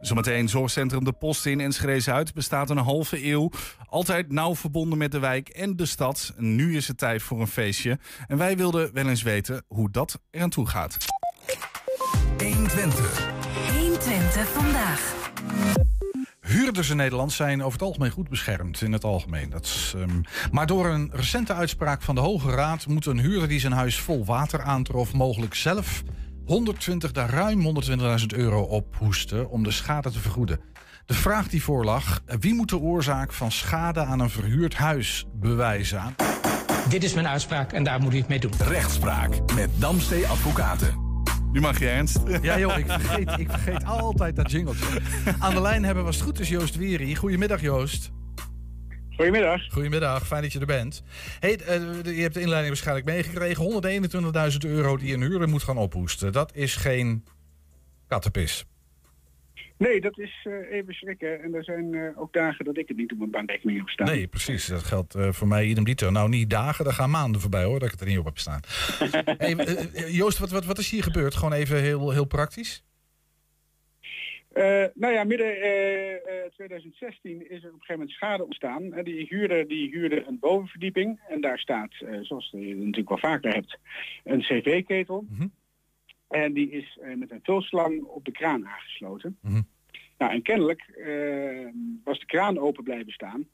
[0.00, 3.50] Zometeen Zorgcentrum De Post in Enschede Zuid bestaat een halve eeuw.
[3.88, 6.32] Altijd nauw verbonden met de wijk en de stad.
[6.36, 7.98] Nu is het tijd voor een feestje.
[8.26, 10.96] En wij wilden wel eens weten hoe dat eraan toe gaat.
[12.38, 13.83] 120.
[14.04, 15.14] 120 vandaag.
[16.40, 19.50] Huurders in Nederland zijn over het algemeen goed beschermd in het algemeen.
[19.50, 23.48] Dat is, ehm, maar door een recente uitspraak van de Hoge Raad moet een huurder
[23.48, 26.02] die zijn huis vol water aantrof mogelijk zelf
[26.44, 30.60] 120, daar ruim 120.000 euro ophoesten om de schade te vergoeden.
[31.06, 36.14] De vraag die voorlag, wie moet de oorzaak van schade aan een verhuurd huis bewijzen?
[36.88, 38.52] Dit is mijn uitspraak en daar moet u het mee doen.
[38.58, 41.13] Rechtspraak met Damstee Advocaten.
[41.54, 42.18] Nu mag je ernst.
[42.42, 45.00] Ja joh, ik vergeet, ik vergeet altijd dat jingeltje.
[45.38, 47.16] Aan de lijn hebben we als het goed is Joost Wieri.
[47.16, 48.10] Goedemiddag Joost.
[49.16, 49.72] Goedemiddag.
[49.72, 51.02] Goedemiddag, fijn dat je er bent.
[51.40, 51.76] Hey, eh,
[52.16, 53.64] je hebt de inleiding waarschijnlijk meegekregen.
[54.52, 56.32] 121.000 euro die een huurder moet gaan ophoesten.
[56.32, 57.24] Dat is geen
[58.06, 58.66] kattenpis.
[59.76, 61.42] Nee, dat is eh, even schrikken.
[61.42, 64.06] En er zijn eh, ook dagen dat ik het niet op mijn bankrekening heb staan.
[64.06, 64.66] Nee, precies.
[64.66, 66.10] Dat geldt eh, voor mij idem dito.
[66.10, 68.38] Nou, niet dagen, daar gaan maanden voorbij hoor, dat ik het er niet op heb
[68.38, 68.60] staan.
[69.38, 69.56] hey,
[70.10, 71.34] Joost, wat, wat, wat is hier gebeurd?
[71.34, 72.84] Gewoon even heel, heel praktisch.
[74.94, 78.92] Nou ja, midden eh, eh, 2016 is er op een gegeven moment schade ontstaan.
[78.92, 81.20] En die huurder die huurde een bovenverdieping.
[81.28, 83.78] En daar staat, zoals je natuurlijk wel vaker hebt,
[84.24, 85.24] een cv-ketel.
[85.28, 85.46] Mhm.
[86.34, 89.38] En die is eh, met een vulslang op de kraan aangesloten.
[89.42, 89.62] Mhm.
[90.18, 91.68] Nou, en kennelijk eh,
[92.04, 93.48] was de kraan open blijven staan.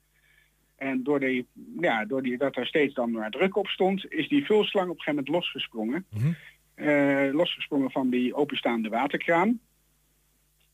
[0.76, 1.46] En door, die,
[1.80, 4.96] ja, door die, dat er steeds dan maar druk op stond, is die vulslang op
[4.96, 6.06] een gegeven moment losgesprongen.
[6.10, 6.32] Mhm.
[6.74, 9.60] Eh, losgesprongen van die openstaande waterkraan.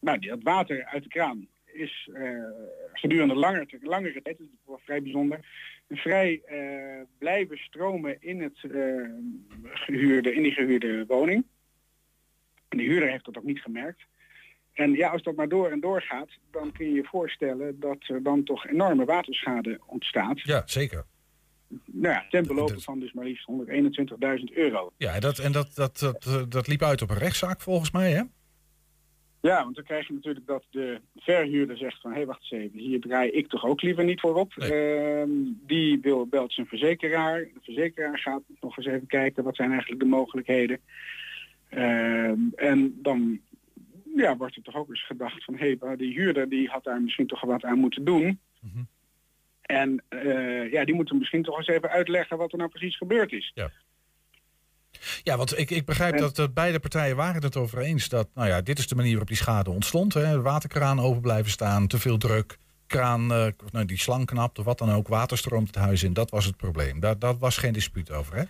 [0.01, 2.11] Nou, die, dat water uit de kraan is
[2.93, 5.41] gedurende langer, langere tijd, dat is wel vrij bijzonder,
[5.89, 6.43] vrij
[7.19, 9.11] blijven stromen in, het, eh,
[9.63, 11.45] gehuurde, in die gehuurde woning.
[12.77, 14.01] En de huurder heeft dat ook niet gemerkt.
[14.73, 17.97] En ja, als dat maar door en door gaat, dan kun je je voorstellen dat
[18.01, 20.41] er dan toch enorme waterschade ontstaat.
[20.41, 21.05] Ja, zeker.
[21.85, 24.93] Nou ja, ten belope van dus maar liefst 121.000 euro.
[24.97, 28.11] Ja, en dat, en dat, dat, dat, dat liep uit op een rechtszaak volgens mij,
[28.11, 28.23] hè?
[29.41, 32.11] Ja, want dan krijg je natuurlijk dat de verhuurder zegt van...
[32.11, 34.53] hé, hey, wacht eens even, hier draai ik toch ook liever niet voor op.
[34.57, 35.31] Ehm,
[35.67, 37.39] die wil, belt zijn verzekeraar.
[37.41, 39.45] De verzekeraar gaat nog eens even kijken...
[39.45, 40.81] wat zijn eigenlijk de mogelijkheden.
[41.69, 43.41] Ehm, en dan
[44.17, 45.57] ja, wordt er toch ook eens gedacht van...
[45.57, 48.41] hé, hey, die huurder die had daar misschien toch wat aan moeten doen.
[49.63, 52.39] En eh, ja, die moeten misschien toch eens even uitleggen...
[52.39, 53.53] wat er nou precies gebeurd is.
[53.55, 53.71] Ja.
[55.23, 58.49] Ja, want ik, ik begrijp dat, dat beide partijen waren het over eens dat, nou
[58.49, 60.15] ja, dit is de manier waarop die schade ontstond.
[60.15, 60.33] Hè.
[60.33, 64.65] De waterkraan open blijven staan, te veel druk, kraan, eh, nou, die slang knapt of
[64.65, 66.13] wat dan ook, water stroomt het huis in.
[66.13, 67.01] Dat was het probleem.
[67.01, 68.43] Daar, daar was geen dispuut over, hè?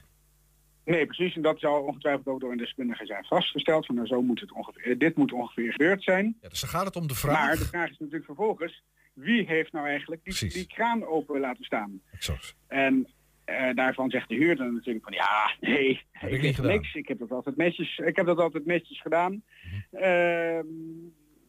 [0.87, 1.35] Nee, precies.
[1.35, 3.87] En dat zou ongetwijfeld ook door een deskundige zijn vastgesteld.
[3.87, 6.37] Van nou, zo moet het ongeveer, dit moet ongeveer gebeurd zijn.
[6.40, 7.46] Ja, dus dan gaat het om de vraag.
[7.46, 11.64] Maar de vraag is natuurlijk vervolgens, wie heeft nou eigenlijk die, die kraan open laten
[11.64, 12.01] staan?
[12.12, 12.55] Exact.
[12.66, 13.07] En
[13.44, 16.94] eh, daarvan zegt de huurder natuurlijk van ja, nee, Heb ik ik niks.
[16.94, 19.42] Ik heb dat altijd netjes, ik heb dat altijd netjes gedaan.
[19.62, 20.03] Mhm.
[20.03, 20.66] Ehm,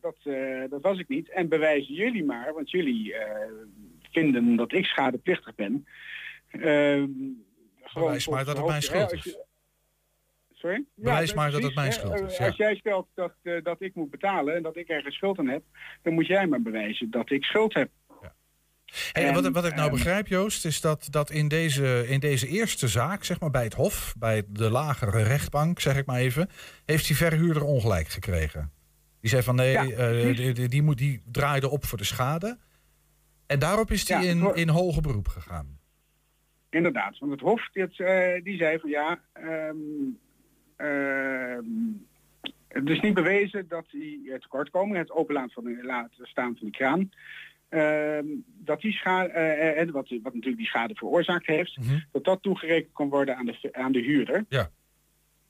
[0.01, 1.29] dat, eh, dat was ik niet.
[1.29, 3.51] En bewijzen jullie maar, want jullie eh,
[4.11, 5.85] vinden dat ik schadeplichtig ben.
[7.87, 9.23] Ehm, gewoon Bewijs maar dat het mijn schuld is.
[9.23, 9.45] je-
[10.53, 10.83] Sorry?
[10.95, 11.93] Bewijs Ja, maar dat het mijn hè.
[11.93, 12.45] schuld is, Eh, ja.
[12.45, 15.47] Als jij stelt dat, eh, dat ik moet betalen en dat ik ergens schuld aan
[15.47, 15.63] heb,
[16.01, 17.89] dan moet jij maar bewijzen dat ik schuld heb.
[19.11, 22.19] Hey, en wat, wat ik nou ehm, begrijp, Joost, is dat, dat in, deze, in
[22.19, 26.19] deze eerste zaak, zeg maar bij het Hof, bij de lagere rechtbank, zeg ik maar
[26.19, 26.49] even,
[26.85, 28.71] heeft die verhuurder ongelijk gekregen.
[29.21, 32.03] Die zei van nee, Ja, eh, die, die, die moet, die draaide op voor de
[32.03, 32.57] schade.
[33.45, 35.76] En daarop is hij Ja, in, in hoger beroep gegaan.
[36.69, 39.75] Inderdaad, want het Hof dit, eh, die zei van ja, ehm,
[40.75, 41.65] ehm,
[42.67, 46.67] het is niet bewezen dat die eh, tekortkoming, het openlaten van de laten staan van
[46.67, 47.11] die kraan,
[47.69, 51.77] ehm, dat die schade, eh, en wat, wat natuurlijk die schade veroorzaakt heeft,
[52.11, 54.45] dat dat toegerekend kon worden aan de, aan de huurder.
[54.49, 54.69] Ja.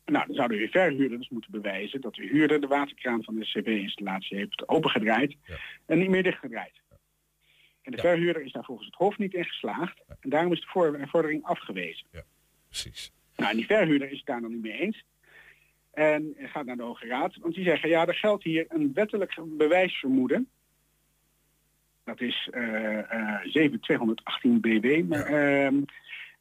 [0.06, 3.46] Nou, dan zouden de verhuurder dus moeten bewijzen dat de huurder de waterkraan van de
[3.46, 5.36] cv-installatie heeft opengedraaid
[5.86, 6.82] en niet meer dichtgedraaid.
[7.88, 10.04] En de verhuurder is daar volgens het Hof niet in geslaagd.
[10.20, 12.08] En daarom is de voor- vordering afgewezen.
[12.70, 13.12] Precies.
[13.36, 15.04] Nou, en die verhuurder is het daar nog niet mee eens.
[15.94, 17.38] En gaat naar de Hoge Raad.
[17.42, 20.50] Want die zeggen, ja, er geldt hier een wettelijk bewijsvermoeden.
[22.04, 25.10] Dat is eh eh 7218 BW.
[25.10, 25.82] Maar, ehm,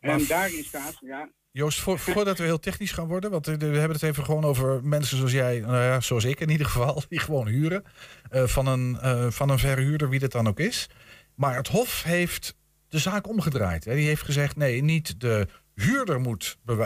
[0.00, 3.64] en daarin staat, ja, Joost, voor, voordat we heel technisch gaan worden, want eh, we
[3.64, 7.02] hebben het even gewoon over mensen zoals jij, nou ja, zoals ik in ieder geval,
[7.08, 7.84] die gewoon huren
[8.30, 10.88] eh, van, een, eh, van een verhuurder, wie dat dan ook is.
[11.36, 12.56] Maar het Hof heeft
[12.88, 13.84] de zaak omgedraaid.
[13.84, 13.94] Hè.
[13.94, 16.76] Die heeft gezegd, nee, niet de huurder moet, eh,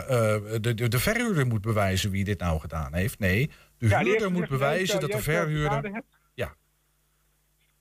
[0.61, 3.19] de, de, de verhuurder moet bewijzen wie dit nou gedaan heeft.
[3.19, 6.01] Nee, de Ja, huurder moet bewijzen dat de verhuurder...
[6.33, 6.55] Ja.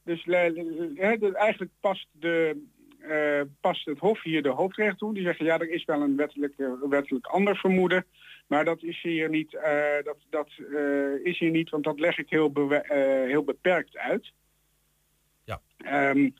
[0.05, 2.63] Dus le- hè, de- eigenlijk past, de,
[3.01, 5.15] eh, past het Hof hier de hoofdrecht toe.
[5.15, 8.05] Die zeggen, ja, er is wel een wettelijk, eh, wettelijk ander vermoeden.
[8.47, 9.73] Maar dat is hier niet, eh,
[10.05, 14.33] dat, dat, eh, is hier niet want dat leg ik heel, eh, heel beperkt uit.
[15.85, 16.11] Ja.
[16.11, 16.31] Ehm,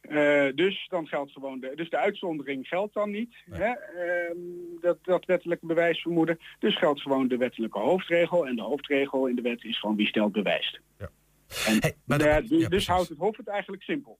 [0.00, 3.34] eh, dus dan geldt gewoon de, dus de uitzondering geldt dan niet.
[3.50, 3.72] Hè?
[3.72, 4.36] Ehm,
[4.80, 6.38] dat, dat wettelijke bewijsvermoeden.
[6.58, 8.46] Dus geldt gewoon de wettelijke hoofdregel.
[8.46, 10.80] En de hoofdregel in de wet is gewoon wie stelt bewijst.
[11.66, 14.18] En, maar ja, dat- dus, ja, dus houdt het Hof het eigenlijk simpel.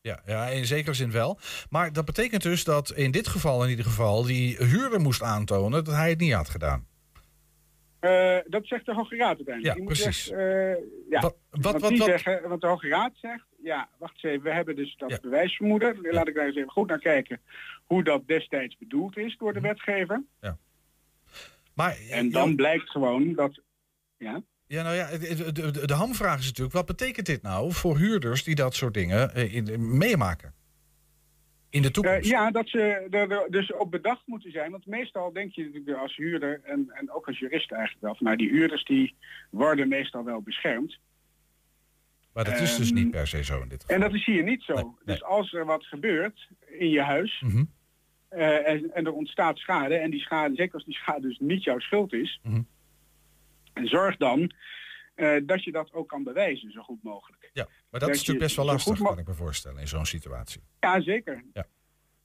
[0.00, 1.38] Ja, ja, in zekere zin wel.
[1.70, 5.84] Maar dat betekent dus dat in dit geval in ieder geval die huurder moest aantonen
[5.84, 6.86] dat hij het niet had gedaan.
[8.00, 9.64] Eh, dat zegt de Hoge Raad uiteindelijk.
[9.66, 10.30] Ja, Die moet precies.
[10.30, 10.38] eh,
[11.10, 11.20] ja.
[11.20, 14.42] Wat- wat- wat- die wat- Zeggen, want de Hoge Raad zegt, ja, wacht eens even,
[14.42, 15.98] we hebben dus dat bewijsvermoeden.
[16.00, 17.40] Laat ik daar eens even goed naar kijken
[17.84, 19.68] hoe dat destijds bedoeld is door de Mhm.
[19.68, 20.22] wetgever.
[21.74, 23.60] Maar, En dan blijkt gewoon dat...
[24.18, 24.42] Ja?
[24.66, 28.44] Ja, nou ja, de, de, de, hamvraag is natuurlijk, wat betekent dit nou voor huurders
[28.44, 30.54] die dat soort dingen eh, in, meemaken?
[31.70, 32.24] In de toekomst.
[32.24, 34.70] Eh, ja, dat ze er, er dus op bedacht moeten zijn.
[34.70, 38.14] Want meestal denk je natuurlijk als huurder en, en ook als jurist eigenlijk wel.
[38.14, 39.14] Van, nou, die huurders die
[39.50, 40.98] worden meestal wel beschermd.
[42.34, 43.96] Maar dat is dus ehm, niet per se zo in dit geval.
[43.96, 44.98] En dat is hier niet zo.
[45.04, 47.64] Dus als er wat gebeurt in je huis Mhm.
[48.28, 51.64] eh, en, en er ontstaat schade, en die schade, zeker als die schade dus niet
[51.64, 52.62] jouw schuld is, Mhm.
[53.72, 54.52] en zorg dan
[55.14, 57.50] eh, dat je dat ook kan bewijzen zo goed mogelijk.
[57.52, 60.06] Ja, maar dat, Dat is natuurlijk best wel lastig, kan ik me voorstellen, in zo'n
[60.06, 60.60] situatie.
[60.80, 61.44] Ja, zeker.
[61.52, 61.66] Ja.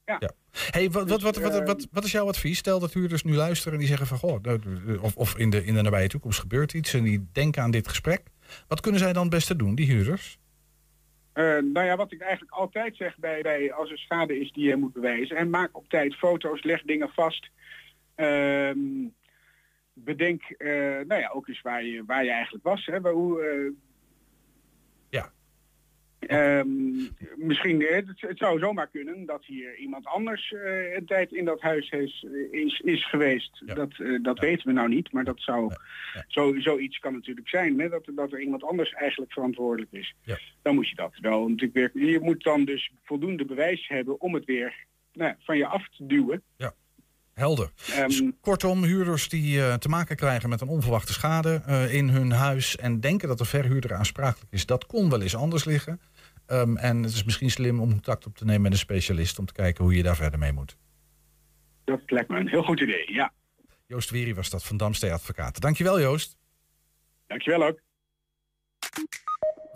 [0.06, 0.16] Ja.
[0.20, 0.32] Ja.
[0.72, 2.58] Hey, wat, wat, wat, Dus, wat, eh, wat, wat is jouw advies?
[2.58, 4.60] Stel dat huurders nu luisteren en die zeggen van goh, nou,
[5.02, 7.88] of, of in, de, in de nabije toekomst gebeurt iets en die denken aan dit
[7.88, 8.22] gesprek.
[8.68, 10.40] Wat kunnen zij dan het beste doen, die huurders?
[11.34, 14.68] Eh, nou ja, wat ik eigenlijk altijd zeg bij, bij als er schade is die
[14.68, 15.38] je moet bewijzen.
[15.38, 17.50] En maak op tijd foto's, leg dingen vast.
[18.16, 18.80] Ehm,
[19.94, 20.70] bedenk eh,
[21.08, 22.86] nou ja, ook eens waar je, waar je eigenlijk was.
[22.86, 23.72] Hè, waar, hoe, eh.
[26.20, 26.70] Ehm,
[27.36, 31.46] misschien, eh, het, het zou zomaar kunnen dat hier iemand anders eh, een tijd in
[31.46, 33.62] dat huis is, is, is geweest.
[33.66, 33.74] Ja.
[33.74, 35.74] Dat, eh, dat weten we nou niet, maar dat zou,
[36.14, 36.24] Ja.
[36.28, 37.80] zo, zoiets kan natuurlijk zijn.
[37.80, 40.16] Hè, dat, dat er iemand anders eigenlijk verantwoordelijk is.
[40.24, 40.38] Ja.
[40.62, 42.12] Dan moet je dat wel natuurlijk weer.
[42.12, 46.06] Je moet dan dus voldoende bewijs hebben om het weer nou, van je af te
[46.06, 46.44] duwen.
[47.40, 47.72] Helder.
[47.92, 52.32] Ehm, kortom, huurders die eh, te maken krijgen met een onverwachte schade eh, in hun
[52.32, 56.02] huis en denken dat de verhuurder aansprakelijk is, dat kon wel eens anders liggen.
[56.46, 59.46] Ehm, en het is misschien slim om contact op te nemen met een specialist om
[59.46, 60.78] te kijken hoe je daar verder mee moet.
[61.84, 63.14] dat lijkt me een heel goed idee.
[63.14, 63.34] Ja,
[63.88, 65.62] Joost Wiery was dat van Damstee Advocaten.
[65.62, 66.38] Dankjewel Joost.
[67.28, 67.80] dankjewel ook.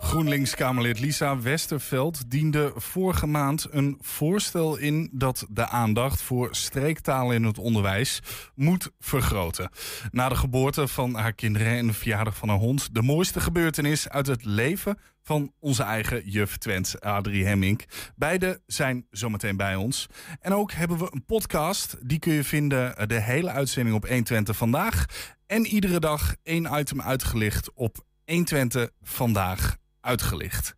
[0.04, 7.44] GroenLinks-Kamerlid Lisa Westerveld diende vorige maand een voorstel in dat de aandacht voor streektaal in
[7.44, 8.20] het onderwijs
[8.56, 9.70] moet vergroten.
[10.12, 14.10] Na de geboorte van haar kinderen en de verjaardag van haar hond, de mooiste gebeurtenis
[14.10, 17.84] uit het leven van onze eigen juf Twent, Adrie Hemmink.
[18.16, 20.08] Beide zijn zometeen bij ons.
[20.40, 21.98] En ook hebben we een podcast.
[22.02, 25.06] Die kun je vinden, eh, de hele uitzending op 120 vandaag.
[25.48, 30.76] En iedere dag één item uitgelicht op 120 vandaag uitgelicht.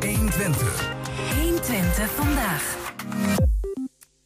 [0.00, 0.94] 120.
[1.40, 2.76] 120 vandaag.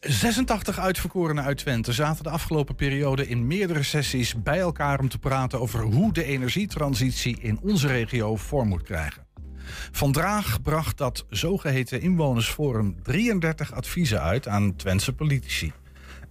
[0.01, 5.19] 86 uitverkorenen uit Twente zaten de afgelopen periode in meerdere sessies bij elkaar om te
[5.19, 9.27] praten over hoe de energietransitie in onze regio vorm moet krijgen.
[9.91, 15.73] Vandaag bracht dat zogeheten inwonersforum 33 adviezen uit aan Twentse politici.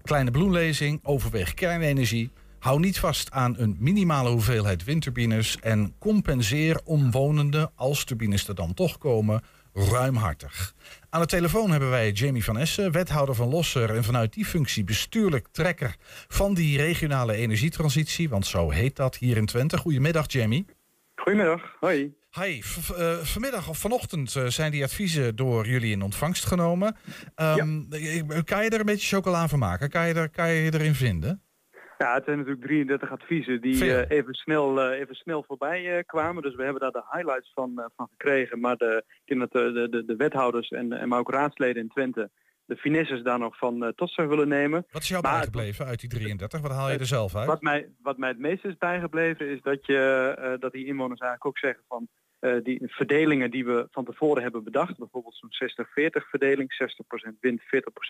[0.02, 2.32] Kleine bloemlezing, overweeg kernenergie,
[2.66, 8.74] hou niet vast aan een minimale hoeveelheid windturbines en compenseer omwonenden als turbines er dan
[8.74, 9.42] toch komen
[9.74, 10.74] ruimhartig.
[11.10, 14.84] Aan de telefoon hebben wij Jamie van Essen, wethouder van Losser en vanuit die functie
[14.84, 15.96] bestuurlijk trekker
[16.28, 19.78] van die regionale energietransitie, want zo heet dat hier in Twente.
[19.78, 20.66] Goedemiddag Jamie.
[21.16, 22.14] Goedemiddag, hoi.
[22.32, 22.62] Hi,
[22.98, 26.96] eh, vanmiddag of vanochtend eh, zijn die adviezen door jullie in ontvangst genomen.
[27.36, 29.90] Ehm, eh, Kan je er een beetje chocola van maken?
[29.90, 31.45] Kan je, er, kan je je erin vinden?
[31.98, 36.04] Ja, het zijn natuurlijk 33 adviezen die eh, even, snel, eh, even snel voorbij eh,
[36.06, 36.44] kwamen.
[36.44, 38.60] Dus we hebben daar de highlights van, van gekregen.
[38.60, 41.82] Maar de, ik denk dat de, de, de, de wethouders en, en maar ook raadsleden
[41.82, 42.30] in Twente
[42.66, 44.86] de finesses daar nog van tot zich willen nemen.
[44.92, 46.62] Wat is jou Maar- bijgebleven uit die 33?
[46.62, 47.48] Wat haal je er zelf uit?
[47.48, 51.46] Wat mij, wat mij het meest is bijgebleven is dat, je, dat die inwoners eigenlijk
[51.46, 52.08] ook zeggen van
[52.64, 56.74] die verdelingen die we van tevoren hebben bedacht, bijvoorbeeld zo'n 60-40 verdeling,
[57.30, 57.66] 60% wind, 40%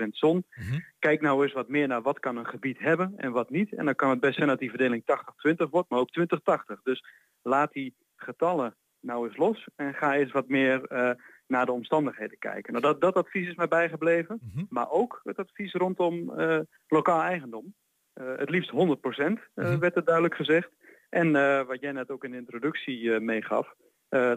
[0.10, 0.46] zon.
[0.56, 0.80] Mhm.
[1.00, 3.74] Kijk nou eens wat meer naar wat kan een gebied hebben en wat niet.
[3.74, 6.82] En dan kan het best zijn dat die verdeling 80-20 wordt, maar ook 20-80.
[6.84, 7.04] Dus
[7.42, 11.12] laat die getallen nou eens los en ga eens wat meer eh,
[11.48, 12.72] naar de omstandigheden kijken.
[12.74, 14.66] Nou, dat, dat advies is mij bijgebleven, Mhm.
[14.70, 17.74] maar ook het advies rondom eh, lokaal eigendom.
[18.14, 19.80] Eh, het liefst 100% eh, Mhm.
[19.80, 20.70] werd er duidelijk gezegd.
[21.10, 23.85] En eh, wat jij net ook in de introductie eh, meegaf, eh,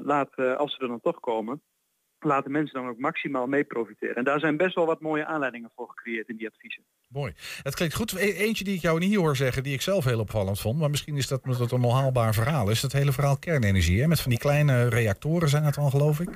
[0.03, 1.63] laat, eh, als ze er dan toch komen,
[2.19, 4.17] laten mensen dan ook maximaal mee profiteren.
[4.17, 6.85] En daar zijn best wel wat mooie aanleidingen voor gecreëerd in die adviezen.
[7.09, 7.33] Mooi.
[7.63, 8.13] Het klinkt goed.
[8.13, 10.91] E- Eentje die ik jou niet hoor zeggen, die ik zelf heel opvallend vond, maar
[10.91, 14.01] misschien is dat, dat het een onhaalbaar verhaal, is het hele verhaal kernenergie.
[14.01, 14.07] Hè?
[14.07, 16.29] Met van die kleine reactoren zijn het dan, geloof ik.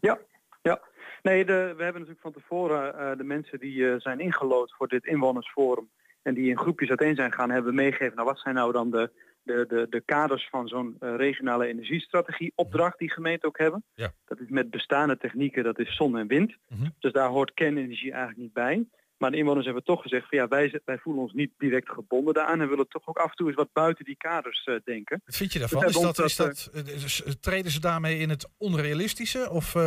[0.00, 0.18] Ja,
[0.62, 0.80] ja.
[1.22, 4.88] Nee, de, we hebben natuurlijk van tevoren eh, de mensen die eh, zijn ingelood voor
[4.88, 5.90] dit inwonersforum
[6.22, 9.10] en die in groepjes uiteen zijn gaan, hebben meegegeven, nou wat zijn nou dan de,
[9.42, 13.84] de, de, de kaders van zo'n eh, regionale energiestrategie opdracht die gemeenten ook hebben.
[13.94, 14.12] Ja.
[14.24, 16.56] Dat is met bestaande technieken, dat is zon en wind.
[16.68, 16.88] Mhm.
[16.98, 18.86] Dus daar hoort kernenergie eigenlijk niet bij.
[19.16, 22.34] Maar de inwoners hebben toch gezegd van ja, wij, wij voelen ons niet direct gebonden
[22.34, 25.20] daaraan en willen toch ook af en toe eens wat buiten die kaders eh, denken.
[25.24, 25.80] Wat vind je daarvan?
[25.80, 29.50] Dus Is hebben dat, is dat, eh, is- eh, treden ze daarmee in het onrealistische?
[29.50, 29.82] Of is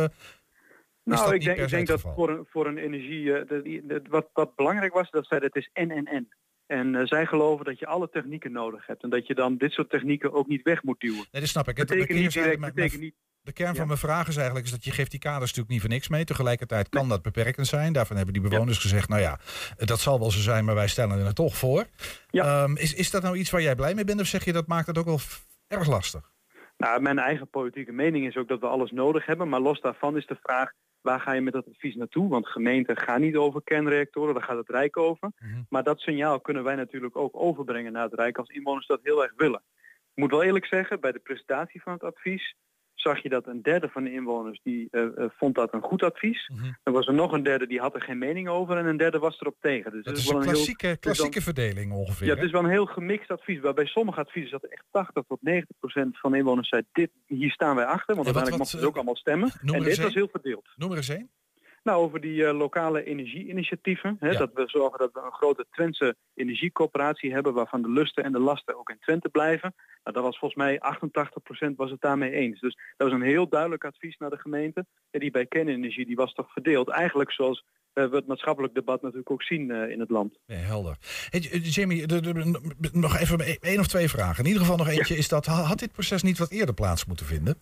[1.04, 3.24] Nou, dat ik niet denk, per ik denk het dat voor een, voor een energie,
[3.24, 6.28] de- wat, wat belangrijk was, dat zij het is en en en.
[6.66, 9.72] En eh, zij geloven dat je alle technieken nodig hebt en dat je dan dit
[9.72, 11.26] soort technieken ook niet weg moet duwen.
[11.30, 11.74] Nee, dat snap ik.
[11.74, 13.14] Betekent niet keerzijde- direct, mijn- betekent niet.
[13.40, 13.86] De kern van Ja.
[13.86, 16.24] mijn vraag is eigenlijk is dat je geeft die kaders natuurlijk niet voor niks mee.
[16.24, 17.92] Tegelijkertijd kan dat beperkend zijn.
[17.92, 19.38] Daarvan hebben die bewoners gezegd, nou ja,
[19.76, 21.86] dat zal wel zo zijn, maar wij stellen er toch voor.
[22.30, 22.44] Ja.
[22.62, 24.66] Ehm, is, is dat nou iets waar jij blij mee bent of zeg je dat
[24.66, 25.18] maakt het ook wel
[25.68, 26.30] erg lastig?
[26.76, 30.16] Nou, mijn eigen politieke mening is ook dat we alles nodig hebben, maar los daarvan
[30.16, 30.70] is de vraag
[31.06, 32.28] waar ga je met dat advies naartoe?
[32.28, 35.32] Want gemeenten gaan niet over kernreactoren, daar gaat het Rijk over.
[35.38, 35.62] Mhm.
[35.68, 39.22] Maar dat signaal kunnen wij natuurlijk ook overbrengen naar het Rijk als inwoners dat heel
[39.22, 39.62] erg willen.
[40.14, 42.54] Ik moet wel eerlijk zeggen, bij de presentatie van het advies
[43.06, 46.02] zag je dat een derde van de inwoners die eh, eh, vond dat een goed
[46.02, 46.48] advies.
[46.54, 46.72] Mhm.
[46.82, 49.18] Er was er nog een derde die had er geen mening over en een derde
[49.18, 49.90] was erop tegen.
[49.92, 52.26] Dus Dat het is een wel klassieke, heel, is wel- klassieke verdeling ongeveer.
[52.26, 53.60] ja, het is wel een heel gemixt advies.
[53.60, 57.50] Waarbij sommige adviezen zat echt 80 tot 90 procent van de inwoners zei dit, hier
[57.50, 58.14] staan wij achter.
[58.14, 59.50] Want wat- uiteindelijk mochten ze ook eh, allemaal stemmen.
[59.74, 60.68] En dit was heel verdeeld.
[60.76, 61.30] Noem er eens één.
[61.86, 64.16] Nou, over die eh, lokale energieinitiatieven.
[64.20, 64.38] Hè, Ja.
[64.38, 67.54] Dat we zorgen dat we een grote Twentse energiecoöperatie hebben...
[67.54, 69.74] waarvan de lusten en de lasten ook in Twente blijven.
[70.04, 70.80] Nou, dat was volgens mij
[71.70, 72.60] 88% was het daarmee eens.
[72.60, 74.86] Dus dat was een heel duidelijk advies naar de gemeente.
[75.10, 76.88] En die bij kernenergie die was toch verdeeld.
[76.88, 80.38] Eigenlijk zoals eh, we het maatschappelijk debat natuurlijk ook zien eh, in het land.
[80.46, 80.96] Ja, helder.
[81.30, 84.38] Hey, J- Jamie, de- de- nog even e- één of twee vragen.
[84.38, 87.04] In ieder geval nog eentje is dat, ha- had dit proces niet wat eerder plaats
[87.06, 87.54] moeten vinden?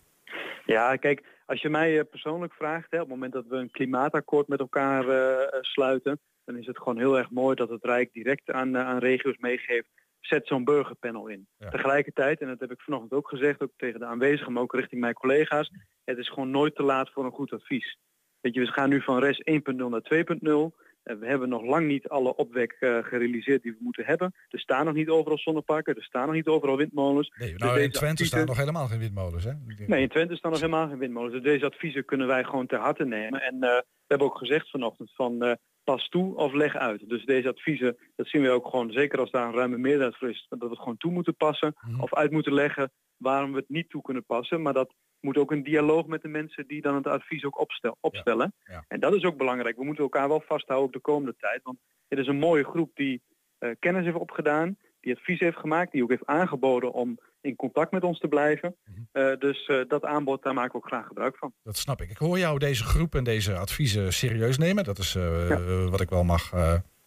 [0.65, 3.71] Ja, kijk, als je mij eh, persoonlijk vraagt, hè, op het moment dat we een
[3.71, 7.83] klimaatakkoord met elkaar eh, eh, sluiten, dan is het gewoon heel erg mooi dat het
[7.83, 9.87] Rijk direct aan, aan regio's meegeeft.
[10.19, 11.47] Zet zo'n burgerpanel in.
[11.57, 11.69] Ja.
[11.69, 15.01] Tegelijkertijd, en dat heb ik vanochtend ook gezegd, ook tegen de aanwezigen, maar ook richting
[15.01, 15.71] mijn collega's,
[16.03, 17.97] het is gewoon nooit te laat voor een goed advies.
[18.41, 20.83] Weet je, we gaan nu van RES 1.0 naar 2.0.
[21.05, 24.33] Eh, We hebben nog lang niet alle opwek eh, gerealiseerd die we moeten hebben.
[24.49, 27.33] Er staan nog niet overal zonneparken, er staan nog niet overal windmolens.
[27.39, 29.51] Nee, Dus nou, in Twente adviezen- staan nog helemaal geen windmolens, hè?
[29.87, 31.33] Nee, in Twente staan nog helemaal geen windmolens.
[31.33, 33.41] Dus deze adviezen kunnen wij gewoon ter harte nemen.
[33.41, 37.09] En eh, we hebben ook gezegd vanochtend van pas toe of leg uit.
[37.09, 40.29] Dus deze adviezen, dat zien we ook gewoon, zeker als daar een ruime meerderheid voor
[40.29, 42.01] is, dat we het gewoon toe moeten passen Mhm.
[42.01, 44.61] of uit moeten leggen waarom we het niet toe kunnen passen.
[44.61, 47.97] Maar dat moet ook een dialoog met de mensen die dan het advies ook opstel,
[48.01, 48.53] opstellen.
[48.63, 48.85] ja.
[48.87, 49.75] En dat is ook belangrijk.
[49.77, 51.59] We moeten elkaar wel vasthouden ook de komende tijd.
[51.63, 51.77] Want
[52.07, 53.21] het is een mooie groep die
[53.57, 57.91] eh, kennis heeft opgedaan, die advies heeft gemaakt, die ook heeft aangeboden om in contact
[57.91, 58.75] met ons te blijven.
[58.85, 58.99] Mhm.
[59.11, 61.53] Eh, dus eh, dat aanbod, daar maken we ook graag gebruik van.
[61.63, 62.09] Dat snap ik.
[62.09, 64.83] Ik hoor jou deze groep en deze adviezen serieus nemen.
[64.83, 66.49] Dat is eh, wat ik wel mag.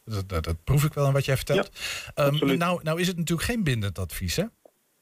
[0.04, 1.70] dat, dat, dat proef ik wel in wat jij vertelt.
[2.14, 2.58] Ehm, absoluut.
[2.58, 4.44] nou, nou is het natuurlijk geen bindend advies, hè?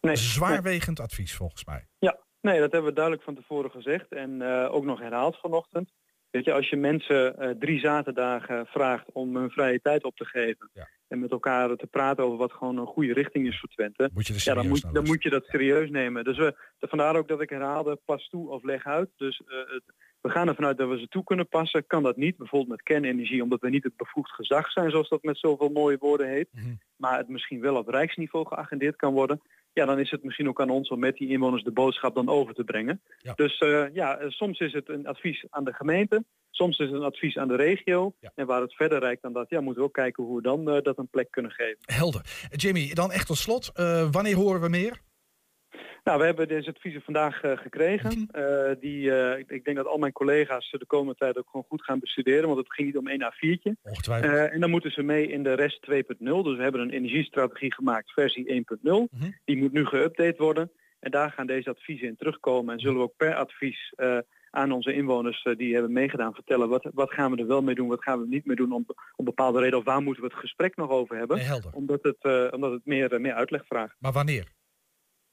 [0.01, 1.87] Nee, zwaarwegend advies volgens mij.
[1.99, 5.93] Ja, nee, dat hebben we duidelijk van tevoren gezegd en ook nog herhaald vanochtend.
[6.31, 10.25] Weet je, als je mensen eh, drie zaterdagen vraagt om hun vrije tijd op te
[10.25, 10.89] geven Ja.
[11.09, 14.27] en met elkaar te praten over wat gewoon een goede richting is voor Twente, Moet
[14.27, 16.25] je ja, dan, moet, dan moet je dat serieus nemen.
[16.25, 19.09] Dus we, vandaar ook dat ik herhaalde, pas toe of leg uit.
[19.17, 19.83] Dus eh, het,
[20.27, 21.87] we gaan ervan uit dat we ze toe kunnen passen.
[21.87, 25.23] Kan dat niet, bijvoorbeeld met kernenergie, omdat we niet het bevoegd gezag zijn, zoals dat
[25.23, 26.49] met zoveel mooie woorden heet.
[26.53, 26.75] Mhm.
[26.97, 29.41] Maar het misschien wel op rijksniveau geagendeerd kan worden.
[29.73, 32.29] Ja, dan is het misschien ook aan ons om met die inwoners de boodschap dan
[32.29, 33.03] over te brengen.
[33.19, 33.33] Ja.
[33.35, 36.25] Dus eh, ja, eh, soms is het een advies aan de gemeente.
[36.51, 38.15] Soms is het een advies aan de regio.
[38.21, 38.33] Ja.
[38.35, 40.71] En waar het verder reikt dan dat, ja, moeten we ook kijken hoe we dan
[40.71, 41.79] eh, dat een plek kunnen geven.
[41.81, 42.49] Helder.
[42.51, 43.71] Jamie, dan echt tot slot.
[44.11, 45.01] wanneer horen we meer?
[46.07, 48.11] Nou, we hebben deze adviezen vandaag eh, gekregen.
[48.19, 48.43] Mhm.
[48.43, 51.49] Eh, die, eh, ik, ik denk dat al mijn collega's ze de komende tijd ook
[51.51, 52.47] gewoon goed gaan bestuderen.
[52.47, 53.73] Want het ging niet om één A4'tje.
[53.83, 54.33] Ongetwijfeld.
[54.33, 56.43] Eh, en dan moeten ze mee in de rest 2.0.
[56.43, 59.09] Dus we hebben een energiestrategie gemaakt, versie 1.0.
[59.11, 59.31] Mhm.
[59.45, 60.71] Die moet nu geüpdate worden.
[61.01, 62.75] En daar gaan deze adviezen in terugkomen.
[62.75, 63.95] En zullen we ook per advies
[64.51, 66.69] aan onze inwoners die hebben meegedaan vertellen...
[66.69, 68.73] Wat, wat gaan we er wel mee doen, wat gaan we er niet mee doen...
[68.73, 68.87] om,
[69.17, 71.37] om bepaalde reden of waar moeten we het gesprek nog over hebben.
[71.37, 71.61] Nee.
[71.73, 73.97] Omdat het, omdat het meer, meer uitleg vraagt.
[73.99, 74.55] Maar wanneer?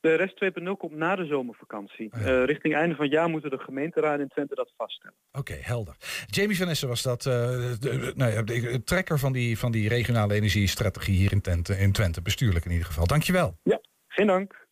[0.04, 2.10] De rest 2.0 komt na de zomervakantie.
[2.12, 2.20] Ja.
[2.20, 5.16] Eh, richting einde van het jaar moeten de gemeenteraden in Twente dat vaststellen.
[5.32, 5.96] Oké, helder.
[6.26, 9.58] Jamie Van Essen was dat, eh, de, de- nou ja, de, de trekker van die,
[9.58, 13.08] van die regionale energiestrategie hier in Twente, in Twente, bestuurlijk in ieder geval.
[13.08, 13.58] Dankjewel.
[13.64, 14.68] Ja, geen dank.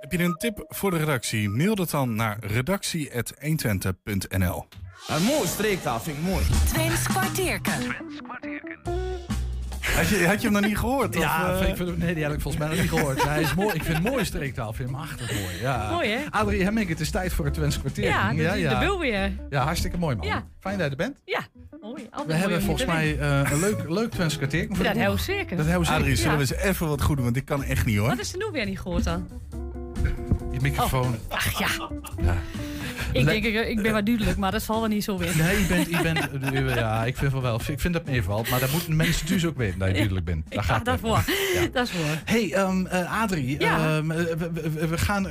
[0.00, 1.48] Heb je een tip voor de redactie?
[1.48, 4.66] Mail dat dan naar redactie.120.nl
[5.06, 6.44] Een mooie streektaal vind ik mooi.
[6.72, 7.96] Twents kwartierken.
[9.96, 11.14] Had je, had je hem nog niet gehoord?
[11.14, 11.68] Ja, of, eh?
[11.68, 13.24] ik vind, nee, die heb ik volgens mij nog niet gehoord.
[13.24, 13.74] Hij is mooi.
[13.74, 14.70] Ik vind het mooie streektaal.
[14.70, 15.60] Ik vind hem achtig mooi.
[15.60, 15.90] Ja.
[15.90, 16.18] Mooi, hè?
[16.30, 18.04] Adrie Hemming, het is tijd voor het Twents kwartier.
[18.04, 19.32] Ja, dat is de wil weer.
[19.50, 20.26] Ja, hartstikke mooi man.
[20.26, 20.44] Ja.
[20.60, 21.20] Fijn dat je er bent.
[21.24, 21.40] Ja,
[21.82, 22.06] mooi.
[22.10, 24.68] Altijd We hebben volgens mij eh, een leuk, leuk Twents kwartier.
[24.68, 24.82] Dat we
[25.18, 25.56] zeker.
[25.56, 25.92] Dat we zeker.
[25.92, 26.44] Adrie, zullen Ja.
[26.46, 27.24] we eens even wat goed doen?
[27.24, 28.08] Want dit kan echt niet hoor.
[28.08, 29.28] Wat is er nu weer niet gehoord dan?
[30.52, 31.16] Je microfoon.
[31.28, 31.88] Ach ja.
[32.22, 32.36] Ja.
[33.18, 35.36] Ik denk, ik, ik ben wat duidelijk, maar dat zal wel niet zo weer.
[35.36, 36.18] Nee, je bent, je bent,
[36.54, 37.60] eh, ja, ik vind wel wel.
[37.66, 40.44] Ik vind dat meevalt, maar dat moeten mensen dus ook weten dat je duidelijk bent.
[40.52, 41.24] Daar gaat het daarvoor.
[41.54, 41.66] Ja.
[41.72, 42.04] Dat is voor.
[42.34, 45.22] Hey, ehm, eh, Adrie, ehm, eh, we, we- we gaan,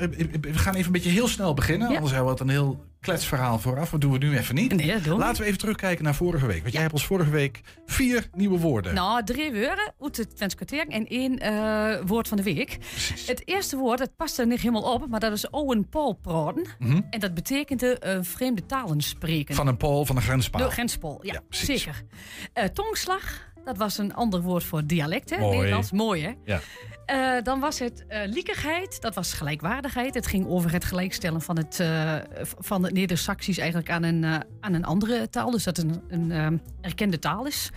[0.41, 1.88] we gaan even een beetje heel snel beginnen.
[1.88, 3.89] Anders hebben we wat een heel kletsverhaal vooraf.
[3.89, 4.76] Dat doen we nu even niet.
[4.76, 6.62] Nee, dat Laten we even terugkijken naar vorige week.
[6.62, 8.93] Want jij hebt ons vorige week vier nieuwe woorden.
[8.93, 12.78] Nou, drie woorden uit het kwartier en één eh, woord van de week.
[13.26, 16.66] Het eerste woord, dat past er niet helemaal op, maar dat is Owen Paul praten.
[16.80, 17.01] Mhm.
[17.10, 19.56] En dat betekent eh, vreemde talen spreken.
[19.56, 20.62] Van een pool, van een grenspaal.
[20.62, 22.03] De grenspool, ja, zeker.
[22.53, 25.38] Eh, tongslag, dat was een ander woord voor dialect, hè?
[25.38, 25.55] Mooi.
[25.57, 26.32] Nederlands, mooi hè?
[26.45, 26.59] Ja.
[27.05, 30.13] Eh, dan was het eh liekigheid, dat was gelijkwaardigheid.
[30.13, 34.24] Het ging over het gelijkstellen van het, eh, v- van het Neder-Saxisch eigenlijk aan een,
[34.59, 35.51] aan een andere taal.
[35.51, 37.70] Dus dat het een, een erkende taal is.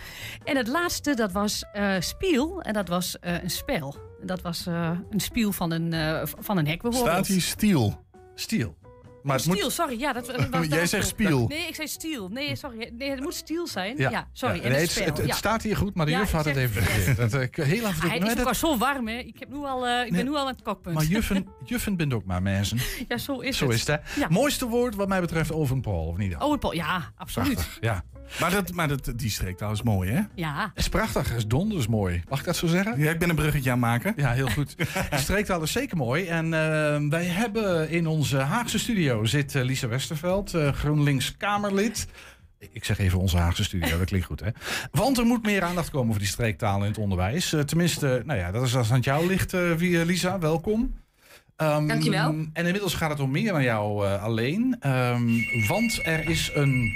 [0.45, 3.97] En het laatste, dat was eh spiel en dat was eh, een spel.
[4.23, 7.15] Dat was eh, een spiel van een, eh, van een hek bijvoorbeeld.
[7.15, 8.05] Staat hier stiel?
[8.35, 8.77] Stiel.
[9.23, 9.57] Maar moet...
[9.57, 9.99] Stiel, sorry.
[10.01, 11.47] Ja, dat, dat, dat Jij zegt spiel.
[11.49, 12.29] Nee, ik zei stiel.
[12.29, 12.93] Nee, sorry.
[12.99, 13.97] Nee, het moet stiel zijn.
[13.97, 14.57] Ja, sorry.
[14.57, 15.05] Ja, nee, het het, spel.
[15.05, 15.35] het, het ja.
[15.35, 17.17] staat hier goed, maar de juf had het even verkeerd.
[17.17, 19.19] Dat, eh, ik heel af en toe- Ah, het maar is ook zo warm, hè.
[19.19, 20.95] Ik, heb nu al, eh, ik Nee, ben nu al aan het kokpunt.
[20.95, 22.79] Maar juffen, juffen bent ook maar mensen.
[23.09, 23.75] ja, zo is Zo het.
[23.75, 24.29] is het, hè?
[24.29, 26.37] Mooiste woord wat mij betreft Ovenpol, of niet?
[26.37, 26.75] Oh, het Paul.
[26.75, 27.53] Ja, absoluut.
[27.55, 28.05] Prachtig, ja.
[28.41, 30.21] Maar, dat, maar dat, die streektaal is mooi, hè?
[30.35, 30.71] Ja.
[30.75, 32.23] Het is prachtig, het is donders mooi.
[32.29, 33.01] Mag ik dat zo zeggen?
[33.01, 34.13] Ja, ik ben een bruggetje aan het maken.
[34.17, 34.77] Ja, heel goed.
[34.77, 36.27] De streektaal is zeker mooi.
[36.27, 42.07] En eh, wij hebben in onze Haagse studio zit eh, Lisa Westerveld, eh, GroenLinks Kamerlid.
[42.73, 44.51] Ik zeg even onze Haagse studio, dat klinkt goed, hè?
[44.91, 47.53] Want er moet meer aandacht komen voor die streektaal in het onderwijs.
[47.53, 50.39] Eh, tenminste, nou ja, dat is als het aan jou ligt, wie, Lisa.
[50.39, 50.95] Welkom.
[51.59, 52.29] Ehm, Dankjewel.
[52.53, 54.77] En inmiddels gaat het om meer dan jou eh, alleen.
[54.81, 55.29] Ehm,
[55.67, 56.93] want er is een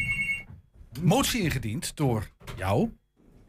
[1.01, 2.90] motie ingediend door jou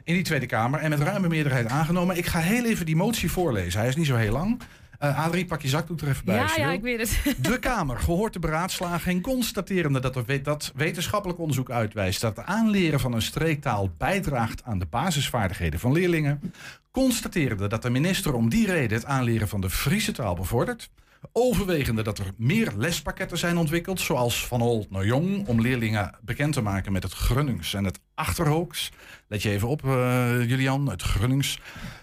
[0.03, 2.17] in die Tweede Kamer en met ruime meerderheid aangenomen.
[2.17, 3.79] Ik ga heel even die motie voorlezen.
[3.79, 4.61] Hij is niet zo heel lang.
[4.99, 6.35] Eh Adrie, pak je zakdoek er even bij.
[6.35, 7.35] Ja, ja, ik weet het.
[7.49, 12.99] De Kamer gehoort de beraadslaging constaterende dat, er dat wetenschappelijk onderzoek uitwijst dat het aanleren
[12.99, 16.53] van een streektaal bijdraagt aan de basisvaardigheden van leerlingen.
[16.91, 20.89] Constaterende dat de minister om die reden het aanleren van de Friese taal bevordert.
[21.31, 26.53] Overwegende dat er meer lespakketten zijn ontwikkeld, zoals van old naar jong, om leerlingen bekend
[26.53, 28.91] te maken met het Grunnings en het Achterhooks.
[29.27, 31.59] Let je even op, eh, Julian, het Grunnings.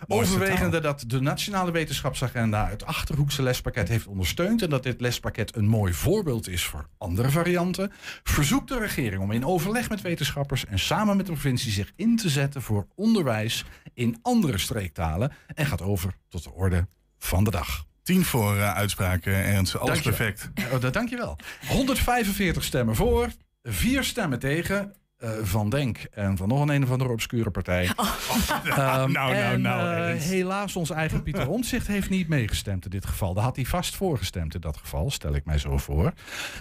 [0.06, 5.68] Overwegende dat de Nationale Wetenschapsagenda het Achterhoekse lespakket heeft ondersteund en dat dit lespakket een
[5.68, 7.92] mooi voorbeeld is voor andere varianten,
[8.22, 12.16] verzoekt de regering om in overleg met wetenschappers en samen met de provincie zich in
[12.16, 13.64] te zetten voor onderwijs
[13.94, 16.86] in andere streektalen en gaat over tot de orde
[17.18, 17.88] van de dag.
[18.10, 19.76] Tien voor eh, uitspraken, Ernst.
[19.76, 20.32] Alles Dankjewel.
[20.32, 20.72] perfect.
[20.72, 21.36] Oh, dat, dankjewel.
[21.68, 23.28] 145 stemmen voor,
[23.62, 24.94] vier stemmen tegen.
[25.16, 27.84] eh, van Denk en van nog een een of andere obscure partij.
[27.88, 32.90] Ehm, nou, nou, en, nou, eh, helaas, ons eigen Pieter Omtzigt heeft niet meegestemd in
[32.90, 33.34] dit geval.
[33.34, 36.12] Daar had hij vast voorgestemd in dat geval, stel ik mij zo voor.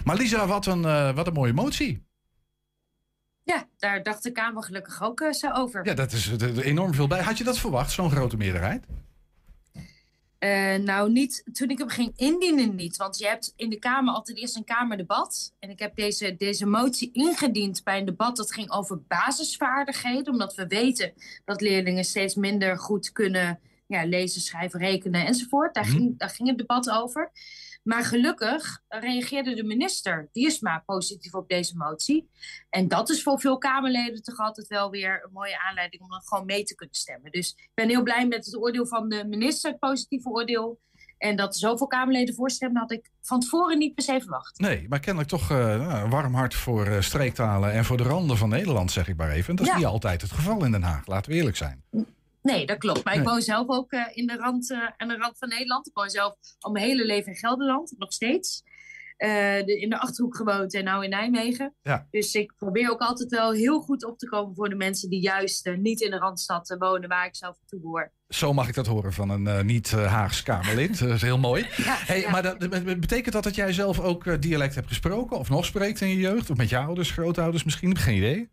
[0.04, 2.08] Maar Lisa, wat een, wat een mooie motie.
[3.42, 5.84] Ja, daar dacht de Kamer gelukkig ook eh, zo over.
[5.86, 7.22] Ja, dat is enorm veel bij.
[7.22, 8.84] Had je dat verwacht, zo'n grote meerderheid?
[10.40, 12.96] Eh, nou, niet toen ik hem ging indienen, niet.
[12.96, 15.52] Want je hebt in de Kamer altijd eerst een Kamerdebat.
[15.58, 20.32] En ik heb deze, deze motie ingediend bij een debat dat ging over basisvaardigheden.
[20.32, 21.12] Omdat we weten
[21.44, 25.74] dat leerlingen steeds minder goed kunnen ja, lezen, schrijven, rekenen enzovoort.
[25.74, 25.96] Daar, Mhm.
[25.96, 27.30] ging, daar ging het debat over.
[27.82, 32.30] Maar gelukkig reageerde de minister Diersma positief op deze motie.
[32.70, 36.22] En dat is voor veel Kamerleden toch altijd wel weer een mooie aanleiding om dan
[36.24, 37.30] gewoon mee te kunnen stemmen.
[37.30, 40.80] Dus ik ben heel blij met het oordeel van de minister, het positieve oordeel.
[41.18, 44.58] En dat zoveel Kamerleden voorstemmen had ik van tevoren niet per se verwacht.
[44.58, 48.36] Nee, maar kennelijk toch nou, een warm hart voor eh, streektalen en voor de randen
[48.36, 49.50] van Nederland, zeg ik maar even.
[49.50, 49.78] En dat is Ja.
[49.78, 51.82] niet altijd het geval in Den Haag, laten we eerlijk zijn.
[52.42, 53.04] Nee, dat klopt.
[53.04, 55.86] Maar ik woon zelf ook eh, in de rand, eh, aan de rand van Nederland.
[55.86, 58.62] Ik woon zelf al mijn hele leven in Gelderland, nog steeds.
[59.16, 59.28] Eh,
[59.64, 61.74] de, in de Achterhoek gewoond en nou in Nijmegen.
[61.82, 62.06] Ja.
[62.10, 65.20] Dus ik probeer ook altijd wel heel goed op te komen voor de mensen die
[65.20, 68.12] juist niet in de Randstad wonen, waar ik zelf toe behoor.
[68.28, 70.98] Zo mag ik dat horen van een niet-Haags Kamerlid.
[70.98, 71.66] Dat is heel mooi.
[72.10, 72.58] hey, Maar dat,
[73.00, 76.50] betekent dat dat jij zelf ook dialect hebt gesproken of nog spreekt in je jeugd?
[76.50, 77.96] Of met je ouders, grootouders misschien?
[77.96, 78.48] Geen idee.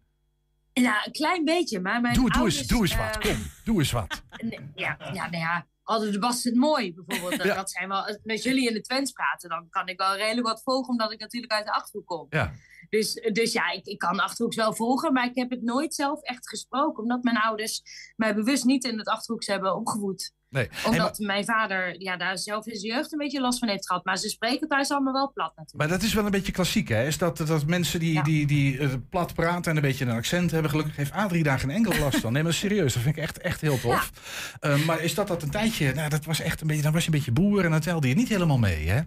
[0.81, 2.57] Ja, een klein beetje, maar mijn Doe, doe, ouders...
[2.57, 3.45] eens, doe eens wat, eh, kom.
[3.63, 4.21] Doe eens wat.
[4.75, 7.43] Ja, ja, nou ja, hadden de was het mooi bijvoorbeeld.
[7.47, 7.55] Ja.
[7.55, 10.47] Dat zijn wel, als met jullie in de Twents praten, dan kan ik wel redelijk
[10.47, 12.27] wat volgen, omdat ik natuurlijk uit de Achterhoek kom.
[12.29, 12.53] Ja.
[12.89, 16.21] Dus, dus ja, ik, ik kan Achterhoeks wel volgen, maar ik heb het nooit zelf
[16.21, 17.03] echt gesproken.
[17.03, 17.81] Omdat mijn ouders
[18.15, 20.35] mij bewust niet in het Achterhoeks hebben opgevoed.
[20.49, 20.69] Nee.
[20.85, 24.05] Omdat mijn vader ja, daar zelf in zijn jeugd een beetje last van heeft gehad.
[24.05, 25.77] Maar ze spreken thuis allemaal wel plat natuurlijk.
[25.77, 27.05] Maar dat is wel een beetje klassiek, hè?
[27.05, 30.51] Is dat, dat mensen die, die, die eh, plat praten en een beetje een accent
[30.51, 32.33] hebben, gelukkig heeft Adrie daar geen enkele last van.
[32.33, 34.11] Nee, maar serieus, dat vind ik echt, echt heel tof.
[34.59, 37.01] Eh, maar is dat dat een tijdje, nou, dat was echt een beetje, dan was
[37.01, 39.01] je een beetje boer en dan telde je niet helemaal mee, hè?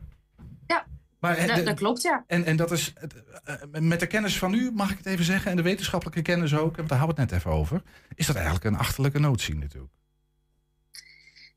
[0.66, 0.87] Ja,
[1.21, 2.25] Maar, eh, dat, klopt ja.
[2.27, 5.25] En, en dat is, eh, eh, met de kennis van u, mag ik het even
[5.25, 7.83] zeggen, en de wetenschappelijke kennis ook, want daar hadden we het net even over,
[8.14, 9.93] is dat eigenlijk een achterlijke notie natuurlijk.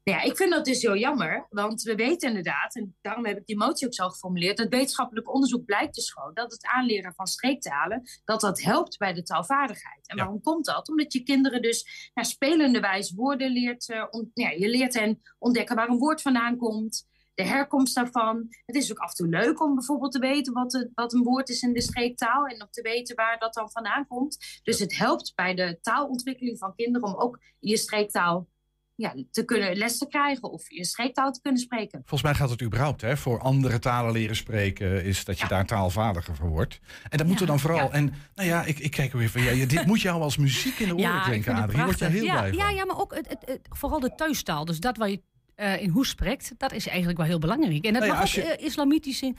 [0.03, 3.38] Nou ja, ik vind dat dus heel jammer, want we weten inderdaad, en daarom heb
[3.38, 7.14] ik die motie ook zo geformuleerd, dat wetenschappelijk onderzoek blijkt dus gewoon dat het aanleren
[7.14, 10.07] van streektalen, dat dat helpt bij de taalvaardigheid.
[10.07, 10.89] En waarom komt dat?
[10.89, 15.76] Omdat je kinderen dus naar spelende wijze woorden leert, ont- ja, je leert hen ontdekken
[15.76, 18.47] waar een woord vandaan komt, de herkomst daarvan.
[18.65, 21.23] Het is ook af en toe leuk om bijvoorbeeld te weten wat, het, wat een
[21.23, 24.38] woord is in de streektaal en om te weten waar dat dan vandaan komt.
[24.63, 28.51] Dus het helpt bij de taalontwikkeling van kinderen om ook je streektaal
[28.95, 31.99] ja, te kunnen les te krijgen of je streektaal te kunnen spreken.
[31.99, 35.65] Volgens mij gaat het überhaupt, hè, voor andere talen leren spreken, is dat je daar
[35.65, 36.79] taalvaardiger voor wordt.
[37.09, 39.51] En dat moeten we dan vooral, en nou ja, ik, ik kijk weer van, ja,
[39.51, 41.75] je- dit moet jou als muziek in de oren klinken, Adrie.
[41.75, 42.57] Hier word je heel ja, blij van.
[42.57, 44.65] ja, ja, maar ook het, het, het- vooral de thuistaal.
[44.65, 45.21] Dus dat waar je
[45.56, 47.86] eh, in hoe spreekt, dat is eigenlijk wel heel belangrijk.
[47.86, 49.38] En dat Nou mag als ook je- eh, islamitisch zijn.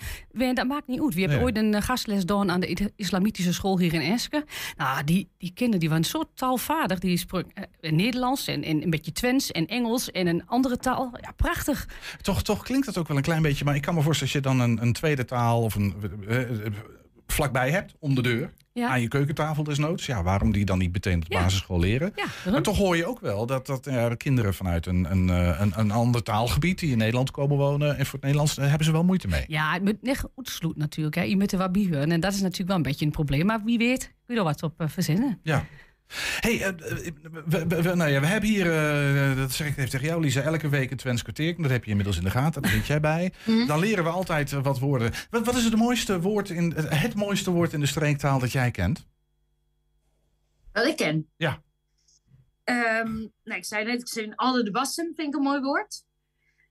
[0.54, 1.14] Dat maakt niet uit.
[1.14, 1.46] We hebben Nee.
[1.46, 4.44] ooit een eh, gastles gedaan aan de islamitische school hier in Eske.
[4.76, 6.98] Nou, die, die kinderen die waren zo taalvaardig.
[6.98, 7.50] Die spraken
[7.80, 11.10] eh, Nederlands en, en een beetje Twents en Engels en een andere taal.
[11.20, 11.88] Ja, prachtig.
[12.22, 13.64] Toch, toch klinkt dat ook wel een klein beetje.
[13.64, 15.94] Maar ik kan me voorstellen als je dan een, een tweede taal of een
[17.26, 18.52] vlakbij hebt, om de deur.
[18.74, 18.88] Ja.
[18.88, 20.06] Aan je keukentafel desnoods.
[20.06, 21.42] Ja, waarom die dan niet meteen op de Ja.
[21.42, 22.12] basisschool leren?
[22.16, 25.60] Ja, Maar toch hoor je ook wel dat, dat ja, kinderen vanuit een, een, eh,
[25.60, 27.88] een, een ander taalgebied die in Nederland komen wonen.
[27.98, 29.44] En voor het Nederlands hebben ze wel moeite mee.
[29.46, 31.16] Ja, het moet uitsluit natuurlijk.
[31.16, 31.22] Hè.
[31.22, 31.90] Je moet er wat bij.
[31.90, 33.46] En dat is natuurlijk wel een beetje een probleem.
[33.46, 35.38] Maar wie weet, kun je er wat op eh, verzinnen.
[35.42, 35.64] Ja.
[36.40, 37.12] Hey, eh, eh,
[37.46, 38.66] we, we, we- nou ja, we hebben hier,
[39.30, 41.62] eh, dat zeg ik even tegen jou, Lisa, elke week een Twents kwartier.
[41.62, 43.32] Dat heb je inmiddels in de gaten, daar zit jij bij.
[43.66, 45.12] Dan leren we altijd wat woorden.
[45.30, 48.70] Wat, wat is het mooiste woord in het, mooiste woord in de streektaal dat jij
[48.70, 49.06] kent?
[50.72, 51.28] Wat ik ken.
[51.36, 51.62] Ja.
[52.64, 56.04] Nou, ik zei net, ik zei alle de wassen vind ik een mooi woord.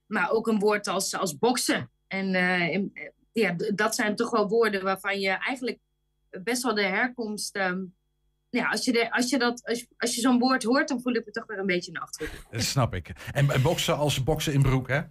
[0.05, 1.89] Maar ook een woord als, als boksen.
[2.07, 2.35] En
[2.71, 5.79] in- ja, dat zijn toch wel woorden waarvan je eigenlijk
[6.43, 7.55] best wel de herkomst.
[7.55, 7.81] ehm,
[8.61, 11.13] ja, als je, de, als je, dat, als als je zo'n woord hoort, dan voel
[11.13, 12.43] ik me toch weer een beetje een achtergrond.
[12.51, 13.11] Dat snap ik.
[13.31, 15.01] En, en boksen als boksen in broek, hè?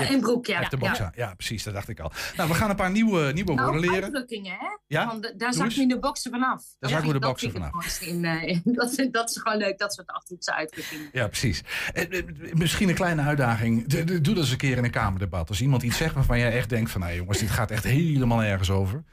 [0.00, 0.60] Uh, in broek, ja.
[0.60, 0.68] Ja.
[0.78, 1.12] boksen.
[1.14, 1.34] Ja.
[1.34, 2.12] precies, dat dacht ik al.
[2.36, 4.02] Nou, we gaan een paar nieuwe, nieuwe Nou, woorden leren.
[4.02, 4.66] uitdrukkingen, hè?
[4.86, 5.06] Ja?
[5.06, 6.64] Doe daar zak je in de boksen vanaf.
[6.78, 8.00] Daar zakken we de boksen ik vanaf.
[8.00, 11.08] In, eh, in- dat, dat is gewoon leuk, dat soort achterhoekse uitdrukkingen.
[11.12, 11.62] Ja, precies.
[11.92, 13.86] Eh, eh, Misschien een kleine uitdaging.
[13.86, 15.48] De- de- Doe dat eens een keer in een kamerdebat.
[15.48, 17.00] Als iemand iets zegt waarvan jij echt denkt van...
[17.00, 19.04] nou jongens, dit gaat echt helemaal nergens over.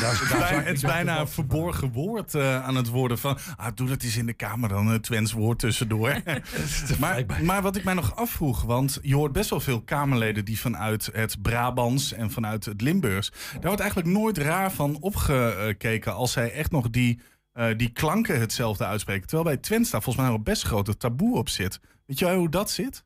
[0.00, 3.38] Daar, daar Het is bijna- het is een verborgen woord eh, aan het worden van...
[3.56, 6.22] Ah, doe dat eens in de kamer dan, een Twents woord tussendoor.
[7.00, 10.44] maar, maar wat ik mij nog afvroeg, want je hoort best wel veel Kamerleden...
[10.44, 13.30] die vanuit het Brabants en vanuit het Limburgs...
[13.52, 16.14] daar wordt eigenlijk nooit raar van opgekeken...
[16.14, 17.20] als zij echt nog die,
[17.52, 19.26] eh, die klanken hetzelfde uitspreken.
[19.26, 21.80] Terwijl bij Twents daar volgens mij nog best grote taboe op zit.
[22.06, 23.04] Weet jij hoe dat zit?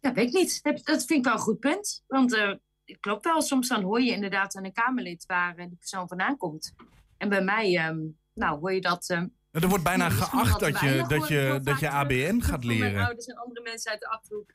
[0.00, 0.60] Ja, weet ik niet.
[0.62, 2.02] Dat, vind ik wel een goed punt.
[2.06, 2.60] Want eh het
[3.00, 6.36] klopt wel, soms dan hoor je inderdaad aan een Kamerlid waar eh, die persoon vandaan
[6.36, 6.74] komt.
[7.16, 7.98] En bij mij, ehm,
[8.34, 9.08] nou, hoor je dat...
[9.10, 12.78] ehm, Er wordt bijna geacht dat je, dat je, dat je ABN gaat van Mijn
[12.78, 13.04] leren.
[13.04, 14.52] ouders en andere mensen uit de Achterhoek.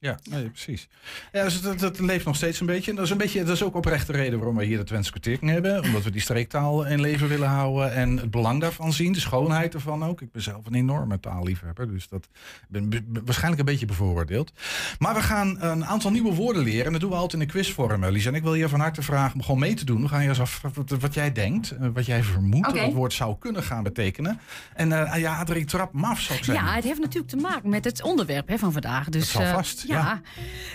[0.00, 0.88] Ja, nee, precies.
[1.32, 2.90] Ja, dus dat, dat leeft nog steeds een beetje.
[2.90, 3.44] En dat is, een beetje.
[3.44, 5.82] dat is ook oprecht de reden waarom we hier de Twentse kwartier hebben.
[5.82, 7.92] Omdat we die streektaal in leven willen houden.
[7.94, 9.12] En het belang daarvan zien.
[9.12, 10.20] De schoonheid ervan ook.
[10.20, 11.88] Ik ben zelf een enorme taalliefhebber.
[11.88, 12.28] Dus dat
[12.68, 14.52] ben, waarschijnlijk een beetje bevooroordeeld.
[14.98, 16.86] Maar we gaan een aantal nieuwe woorden leren.
[16.86, 18.28] En dat doen we altijd in de quizvorm, Lisa.
[18.28, 20.02] En ik wil je van harte vragen om gewoon mee te doen.
[20.02, 21.70] We gaan je eens af wat, wat jij denkt.
[21.70, 22.66] eh, Wat jij vermoedt.
[22.72, 24.40] Wat het woord zou kunnen gaan betekenen.
[24.74, 26.64] En eh, ja, Adrie, trap maf zou ik zeggen.
[26.64, 29.08] Ja, het heeft natuurlijk te maken met het onderwerp hè, van vandaag.
[29.08, 30.20] Dus, zal eh, vast, ja.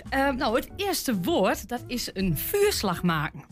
[0.09, 3.43] Eh, nou, het eerste woord, dat is een vuurslag maken.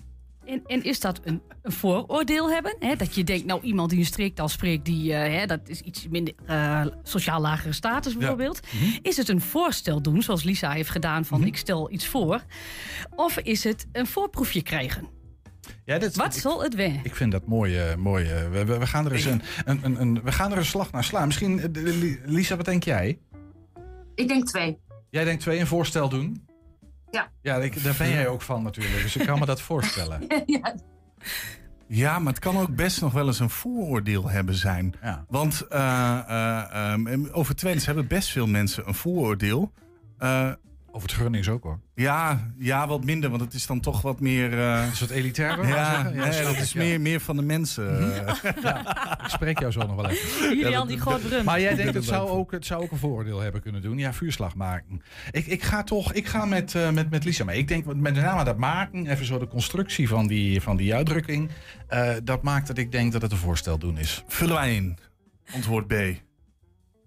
[0.46, 2.76] En, en is dat een, een vooroordeel hebben?
[2.80, 2.96] Hè?
[2.96, 6.08] Dat je denkt, nou, iemand die een streektaal spreekt, die, eh, hè, dat is iets
[6.10, 8.60] minder eh, sociaal lagere status bijvoorbeeld.
[8.72, 8.98] Mhm.
[9.02, 12.44] Is het een voorstel doen, zoals Lisa heeft gedaan, van ik stel iets voor?
[13.16, 15.08] Of is het een voorproefje krijgen?
[15.86, 17.00] Ja, dit, Wat zal het weer?
[17.04, 17.78] Ik vind dat mooi.
[17.78, 20.58] eh, mooi we, we, we gaan er eens een, een, een, een- we gaan er
[20.58, 21.28] een slag naar slaan.
[21.28, 21.72] Misschien,
[22.26, 23.20] Lisa, wat denk jij?
[24.16, 24.78] Ik denk twee.
[25.12, 26.48] Jij denkt twee een voorstel doen?
[27.10, 27.32] Ja.
[27.42, 29.02] Ja, ik, daar ben jij ook van natuurlijk.
[29.02, 30.22] Dus ik kan me dat voorstellen.
[30.46, 30.76] ja.
[31.88, 34.94] Ja, maar het kan ook best nog wel eens een vooroordeel hebben zijn.
[35.02, 35.26] Ja.
[35.28, 39.72] Want eh, eh, ehm, over Twents hebben best veel mensen een vooroordeel.
[40.18, 40.52] Eh,
[40.94, 41.80] Over het Grunnings ook hoor.
[41.96, 44.60] ja, ja, wat minder, want het is dan toch wat meer...
[44.60, 45.68] eh, Is dat elitair?
[45.68, 46.80] ja, snap dat is ja.
[46.82, 48.14] meer, meer van de mensen.
[48.26, 48.36] eh.
[49.24, 50.58] Ik spreek jou zo nog wel even.
[50.58, 51.46] Julian, die groot brum.
[51.46, 53.98] Maar jij denkt, dat het zou, ook, het zou ook een vooroordeel hebben kunnen doen.
[53.98, 55.02] Ja, vuurslag maken.
[55.32, 57.58] Ik, ik ga toch, ik ga met, eh, met, met Lisa mee.
[57.58, 61.50] Ik denk met name dat maken, even zo de constructie van die, van die uitdrukking.
[61.88, 64.24] eh, dat maakt dat ik denk dat het een voorstel doen is.
[64.28, 64.98] Vullen wij in.
[65.54, 65.94] Antwoord B.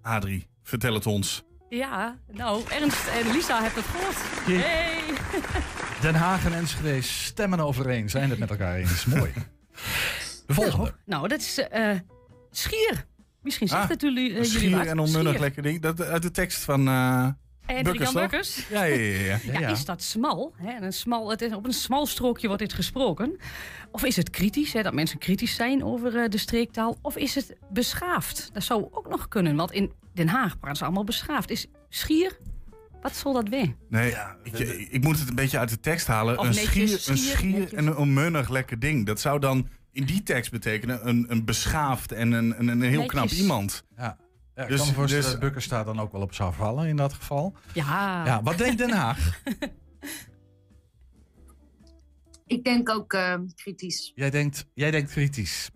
[0.03, 1.45] Adrie, vertel het ons.
[1.69, 4.17] Ja, nou, Ernst en Lisa hebben het gehoord.
[4.63, 5.03] Hey!
[6.01, 8.11] Den Haag en Enschede stemmen overeen.
[8.11, 9.05] Zijn het met elkaar eens.
[9.17, 9.33] Mooi.
[10.47, 10.95] De volgende.
[11.05, 11.91] Nou, dat is eh,
[12.51, 13.07] schier.
[13.43, 15.81] Misschien zegt Ah, het jullie, jullie Schier en onmunnig lekker ding.
[15.81, 17.29] Dat uit de tekst van eh
[17.67, 18.23] En Bukkers, Jan?
[18.23, 18.69] Bukkers.
[18.69, 19.39] Ja, ja, ja.
[19.43, 19.59] ja.
[19.61, 20.55] Ja, is dat smal?
[20.57, 20.71] Hè?
[20.71, 23.37] En Een smal het is, op een smal strookje wordt dit gesproken.
[23.91, 26.97] Of is het kritisch, hè, dat mensen kritisch zijn over eh, de streektaal?
[27.03, 28.51] Of is het beschaafd?
[28.53, 31.51] Dat zou ook nog kunnen, want in Den Haag praten ze allemaal beschaafd.
[31.51, 32.39] Is schier,
[33.03, 33.77] wat zal dat weer?
[33.89, 34.59] Nee, ik,
[34.91, 36.39] ik moet het een beetje uit de tekst halen.
[36.39, 37.73] Een netjes, schier, een schier, netjes.
[37.73, 39.07] en een onmunnig lekker ding.
[39.07, 43.07] Dat zou dan in die tekst betekenen een, een beschaafd en een, een, een heel
[43.07, 43.85] knap iemand.
[43.97, 44.17] Ja.
[44.55, 46.55] Ja, ik Dus- kan me voorstellen dus- dat Bukkers daar dan ook wel op zou
[46.55, 47.55] vallen in dat geval.
[47.73, 49.19] Ja, Ja, wat denkt Den Haag?
[52.47, 54.13] Ik denk ook eh, kritisch.
[54.15, 55.71] Jij denkt, jij denkt kritisch.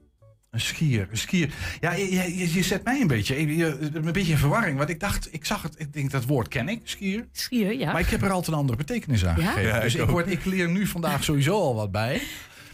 [0.51, 1.55] Een skier, een skier.
[1.81, 4.79] Ja, je, je, je zet mij een beetje, je- een beetje in verwarring.
[4.79, 7.29] Want ik dacht, ik zag het, ik denk dat woord ken ik, skier.
[7.33, 7.93] Skier, ja.
[7.93, 9.47] Maar ik heb er altijd een andere betekenis aan Ja?
[9.51, 9.69] gegeven.
[9.69, 10.11] Ja, dus ik ook.
[10.11, 12.21] word, ik leer nu vandaag sowieso al wat bij.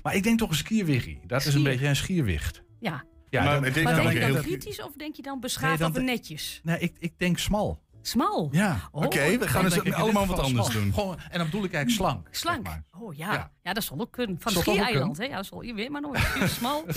[0.03, 1.21] Maar ik denk toch een skierwiggie.
[1.27, 2.63] Dat is een beetje een skierwicht.
[2.81, 3.05] Ja.
[3.31, 5.79] Ja, Maar dan- denk Maar je dan heel- kritisch of denk je dan Nee, beschaafd
[5.79, 6.61] dan of netjes?
[6.63, 7.83] Nee, ik, ik denk smal.
[8.07, 8.49] Smal.
[8.53, 8.89] Ja.
[8.93, 10.83] Oh, Oké, we gaan dus allemaal wat anders smal.
[10.83, 10.93] doen.
[10.95, 12.27] Gewoon, en dan bedoel ik eigenlijk slank.
[12.27, 12.63] zeg Slank.
[12.63, 12.85] maar.
[13.01, 13.33] Oh ja.
[13.33, 13.51] Ja.
[13.63, 13.73] ja.
[13.73, 14.37] dat zal ook kunnen.
[14.41, 15.25] Van het ook schiereiland, hè?
[15.25, 16.21] Ja, dat zal je weer maar nooit.
[16.47, 16.85] Smal.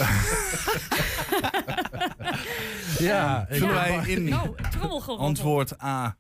[3.00, 4.02] Ja, ik- Vullen Ja.
[4.02, 4.56] wij in Nou,
[5.06, 6.18] antwoord A.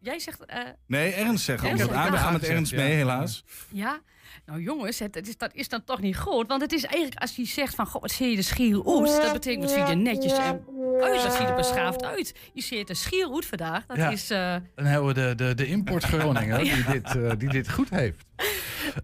[0.00, 2.02] Jij zegt eh, Nee, Ernst zegt Ernst antwoord A.
[2.02, 3.44] zegt We gaan met Ernst mee, helaas.
[3.70, 4.00] ja.
[4.46, 6.46] Nou jongens, het, het is, dat is dan toch niet groot.
[6.48, 7.86] Want het is eigenlijk als je zegt van...
[7.86, 9.06] God, wat zie je de schieroet?
[9.06, 10.64] Dat betekent wat zie je netjes en
[11.02, 11.22] uit.
[11.22, 12.34] Dat ziet er beschaafd uit.
[12.52, 13.86] Je ziet de schieroet vandaag.
[13.86, 14.10] Dat Ja.
[14.10, 14.30] is...
[14.30, 17.90] eh, Dan hebben we de, de, de import Groningen die, dit, eh, die dit goed
[17.90, 18.24] heeft.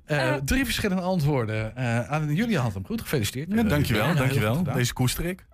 [0.05, 1.77] Eh, drie verschillende antwoorden.
[1.77, 3.49] Eh aan jullie had hem goed gefeliciteerd.
[3.55, 4.63] Ja, dankjewel, Ja, goed dankjewel.
[4.63, 5.47] Deze koester ik.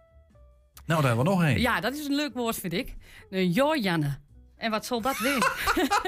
[0.87, 1.61] Nou, daar hebben we nog één.
[1.61, 2.95] ja, dat is een leuk woord, vind ik.
[3.31, 4.19] Een Jorjanne.
[4.57, 5.53] En wat zal dat weer?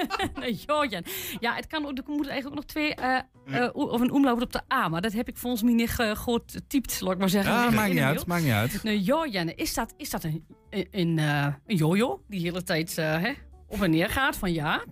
[0.65, 1.03] Jorjan.
[1.39, 2.95] Ja, het kan ook, er moeten eigenlijk ook nog twee...
[2.95, 4.87] eh, eh, o- of een omlaut op de A.
[4.87, 7.53] Maar dat heb ik volgens mij niet eh, goed getypt, laat ik maar zeggen.
[7.53, 8.81] Ja, de maakt niet uit, maakt niet uit.
[9.05, 12.97] Jorjanne, is dat, is dat een, een, een, eh, een jojo die de hele tijd
[12.97, 13.31] eh, hè,
[13.67, 14.83] op en neer gaat van ja?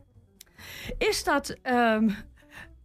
[0.97, 2.09] Is dat ehm,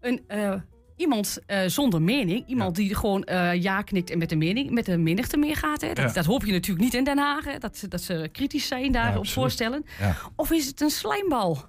[0.00, 0.54] een, eh,
[0.96, 2.46] iemand eh, zonder mening?
[2.46, 5.80] Iemand die gewoon eh, ja knikt en met de, mening, met de menigte meegaat?
[5.80, 5.88] Hè?
[5.92, 6.12] Dat, Ja.
[6.12, 7.44] dat hoop je natuurlijk niet in Den Haag.
[7.44, 7.58] Hè?
[7.58, 9.32] Dat, ze- dat ze kritisch zijn daarop absoluut.
[9.32, 9.84] voorstellen.
[10.00, 10.16] Ja.
[10.36, 11.64] Of is het een slijmbal?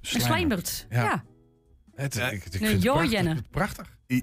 [0.00, 0.86] Een slijmert?
[0.90, 1.02] Ja.
[1.02, 1.24] Ja.
[1.94, 3.36] Het, ik, ik een vind het Jorjenne.
[3.50, 4.18] prachtig, eh,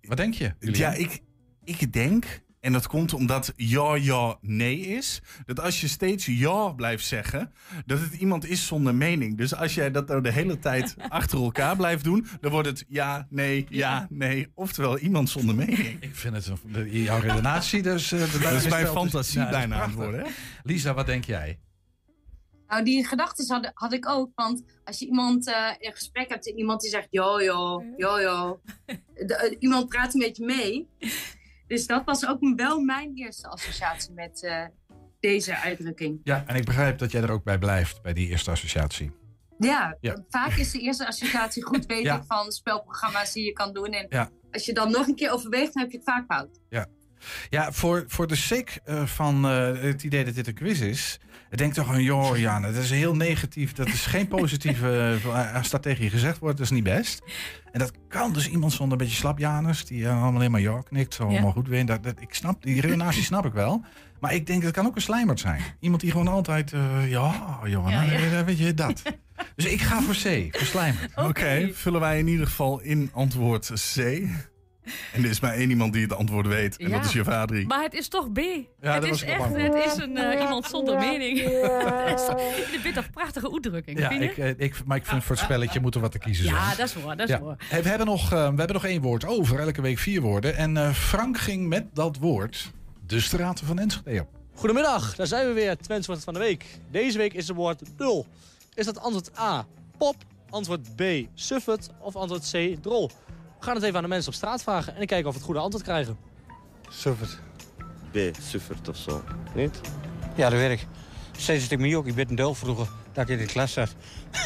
[0.00, 0.52] Wat denk je?
[0.58, 1.20] Ja, ik,
[1.64, 2.24] ik denk,
[2.64, 7.52] en dat komt omdat ja, ja, nee is, dat als je steeds ja blijft zeggen,
[7.86, 9.36] dat het iemand is zonder mening.
[9.36, 12.84] Dus als jij dat nou de hele tijd achter elkaar blijft doen, dan wordt het
[12.88, 14.50] ja, nee, ja, nee.
[14.54, 15.96] Oftewel iemand zonder mening.
[16.02, 18.12] Ik vind het een, jouw redenatie, dus...
[18.12, 20.20] eh, de- Dat is mijn fantasie Ja, bijna aan worden.
[20.20, 20.30] Hè?
[20.62, 21.58] Lisa, wat denk jij?
[22.68, 24.30] Nou, die gedachten had, had ik ook.
[24.34, 27.38] Want als je iemand eh, een gesprek hebt en iemand die zegt yo.
[29.14, 30.88] De- eh, iemand praat een beetje mee.
[31.66, 34.64] Dus dat was ook wel mijn eerste associatie met eh,
[35.20, 36.20] deze uitdrukking.
[36.24, 39.12] Ja, en ik begrijp dat jij er ook bij blijft, bij die eerste associatie.
[39.58, 40.24] Ja, Ja.
[40.28, 42.16] vaak is de eerste associatie goed, weet Ja.
[42.16, 43.86] ik, van spelprogramma's die je kan doen.
[43.92, 44.30] En Ja.
[44.50, 46.60] als je dan nog een keer overweegt, dan heb je het vaak fout.
[46.68, 46.86] Ja,
[47.50, 51.18] ja voor, voor de sake eh, van eh, het idee dat dit een quiz is...
[51.54, 53.72] Ik denk toch een joh, ja, dat is heel negatief.
[53.72, 55.18] Dat is geen positieve...
[55.86, 57.22] eh, je gezegd wordt, dat is niet best.
[57.72, 59.84] En dat kan dus iemand zonder een beetje slapjanus...
[59.84, 61.86] die eh, allemaal alleen maar ja knikt, zo allemaal goed weer.
[61.86, 63.84] Dat, dat, ik snap, die redenatie snap ik wel.
[64.20, 65.60] Maar ik denk, dat kan ook een slijmerd zijn.
[65.80, 66.72] Iemand die gewoon altijd...
[66.72, 68.44] eh, ja, joh, Ja, ja.
[68.44, 69.02] weet je, dat.
[69.56, 71.16] Dus ik ga voor C, voor slijmerd.
[71.16, 74.22] Oké, vullen wij in ieder geval in antwoord C.
[75.12, 76.96] En er is maar één iemand die het antwoord weet, en Ja.
[76.96, 77.66] dat is je vader.
[77.66, 78.40] Maar het is toch B.
[78.80, 81.38] dat het is ik echt, bang het is een, eh, iemand zonder mening.
[82.08, 82.34] Het
[82.70, 84.28] Dit bent toch een prachtige uitdrukking, Ja, vind je?
[84.30, 86.56] ik, eh, ik, maar ik vind voor het spelletje moet er wat te kiezen zijn.
[86.56, 87.40] Ja, dat is waar, dat is Ja.
[87.40, 87.56] waar.
[87.68, 90.56] Hey, we, hebben nog, eh, we hebben nog één woord over, elke week vier woorden.
[90.56, 92.72] En eh, Frank ging met dat woord
[93.06, 94.28] de straten van Enschede op.
[94.54, 96.64] Goedemiddag, daar zijn we weer, Twents woord van de week.
[96.90, 98.26] Deze week is het woord dul.
[98.74, 99.66] Is dat antwoord A,
[99.98, 100.16] pop,
[100.50, 101.02] antwoord B,
[101.34, 103.10] suffet of antwoord C, drol?
[103.64, 105.46] We gaan het even aan de mensen op straat vragen en kijken of we het
[105.46, 106.18] goede antwoord krijgen.
[106.88, 107.38] Suffert.
[108.10, 109.24] B, Suffert of zo.
[109.54, 109.80] Niet?
[110.34, 110.86] Ja, dat weet ik.
[111.36, 112.06] Steeds het ik me ook.
[112.06, 113.94] Ik ben een dul vroeger dat ik in de klas zat.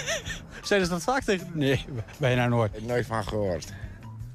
[0.62, 1.51] Zijn ze dat vaak tegen?
[1.53, 1.85] Nee,
[2.19, 2.77] bijna nooit.
[2.77, 3.73] Ik nooit van gehoord.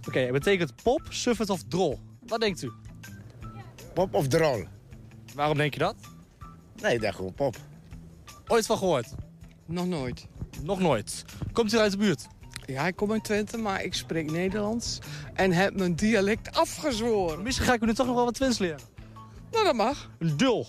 [0.08, 2.00] Oké, het betekent pop, suffet of drol.
[2.28, 2.72] Wat denkt u?
[3.94, 4.64] Pop of drol?
[5.36, 5.96] Waarom denk je dat?
[6.82, 7.56] Nee, dat gewoon pop.
[8.48, 9.08] Ooit van gehoord?
[9.66, 10.28] Nog nooit.
[10.64, 11.26] Nog nooit.
[11.52, 12.28] Komt u uit de buurt?
[12.66, 15.00] Ja, ik kom uit Twente, maar ik spreek Nederlands.
[15.34, 17.44] En heb mijn dialect afgezworen.
[17.44, 18.80] Misschien ga ik u nu toch nog wel wat Twents leren.
[19.52, 20.10] Nou, dat mag.
[20.20, 20.68] Dul.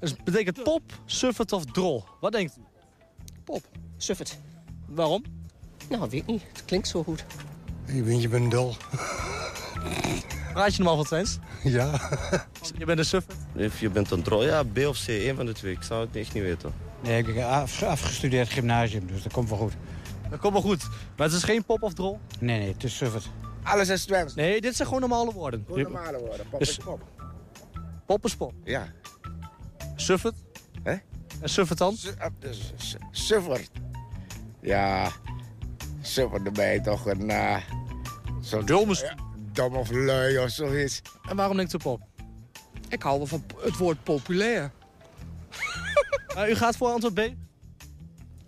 [0.00, 2.04] Het betekent pop, suffet of drol.
[2.20, 2.60] Wat denkt u?
[3.44, 3.62] Pop.
[3.96, 4.38] Suffet.
[4.86, 5.24] Waarom?
[5.88, 6.42] Nou, weet ik niet.
[6.52, 7.24] Het klinkt zo goed.
[7.86, 8.76] Ik ben je bent dol.
[10.52, 11.38] Praat je normaal van Twents?
[11.62, 12.00] Ja.
[12.78, 13.34] Je bent een suffet?
[13.56, 15.72] Of je bent een drol, ja, B of C, één van de twee.
[15.72, 16.72] Ik zou het echt niet weten.
[17.02, 19.72] Nee, ik heb af, afgestudeerd gymnasium, dus dat komt wel goed.
[20.30, 20.88] Dat komt wel goed.
[21.16, 22.18] Maar het is geen pop of drol?
[22.40, 23.30] Nee, nee, het is suffert.
[23.62, 24.34] Alles is Twents.
[24.34, 25.64] Nee, dit zijn gewoon normale woorden.
[25.66, 26.46] Gewoon normale woorden.
[26.50, 27.02] Pop Dus- is pop.
[28.06, 28.52] Pop is pop.
[28.64, 28.86] Ja.
[29.96, 30.34] Suffet?
[30.82, 30.92] Hè?
[31.40, 31.96] En suffet dan?
[31.96, 32.72] Su- ah, dus,
[33.10, 33.70] Suffert.
[34.60, 35.10] Ja.
[36.00, 37.30] Suffert erbij toch een...
[37.30, 37.56] eh
[38.42, 39.18] zo Dom misschien.
[39.52, 41.02] dom of lui of zoiets.
[41.28, 42.00] En waarom denkt u pop?
[42.88, 44.70] Ik hou wel van het woord populair.
[46.36, 47.18] Uh, u gaat voor antwoord B?
[47.18, 47.38] Een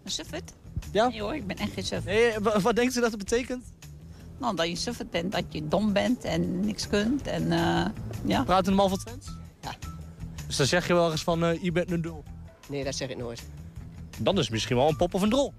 [0.05, 0.53] suffert?
[0.91, 1.09] Ja?
[1.09, 2.05] Nee hoor, ik ben echt geen suffert.
[2.05, 3.65] Nee, wa- wat denkt u dat het betekent?
[4.39, 7.27] Nou, dat je suffert bent, dat je dom bent en niks kunt.
[7.27, 7.87] En, eh,
[8.25, 8.43] ja.
[8.45, 9.27] Praat u normaal van Twents?
[9.61, 9.75] Ja.
[10.47, 12.25] Dus dan zeg je wel eens van, eh, je bent een dul.
[12.69, 13.43] Nee, dat zeg ik nooit.
[14.19, 15.53] Dan is het misschien wel een pop of een drol.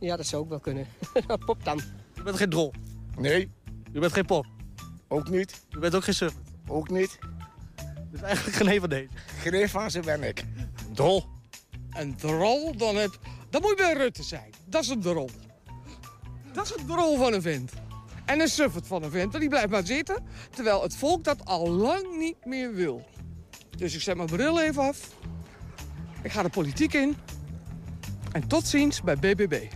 [0.00, 0.86] Ja, dat zou ook wel kunnen.
[1.46, 1.80] Pop dan.
[2.14, 2.72] Je bent geen drol.
[3.16, 3.50] Nee.
[3.92, 4.46] Je bent geen pop.
[5.08, 5.60] Ook niet.
[5.68, 6.34] Je bent ook geen suf.
[6.66, 7.18] Ook niet.
[8.10, 9.08] Dus eigenlijk geen een van deze.
[9.40, 10.44] Geen een van ze ben ik.
[10.92, 11.24] Drol.
[11.90, 13.18] Een drol, dan, heb,
[13.50, 14.50] dan moet je bij Rutte zijn.
[14.72, 15.30] Dat is een drol.
[16.52, 17.72] Dat is een drol van een vent.
[18.24, 20.26] En een suffert van een vent, want die blijft maar zitten.
[20.50, 23.04] Terwijl het volk dat al lang niet meer wil.
[23.76, 25.08] Dus ik zet mijn bril even af.
[26.22, 27.16] Ik ga de politiek in.
[28.32, 29.66] En tot ziens bij BBB.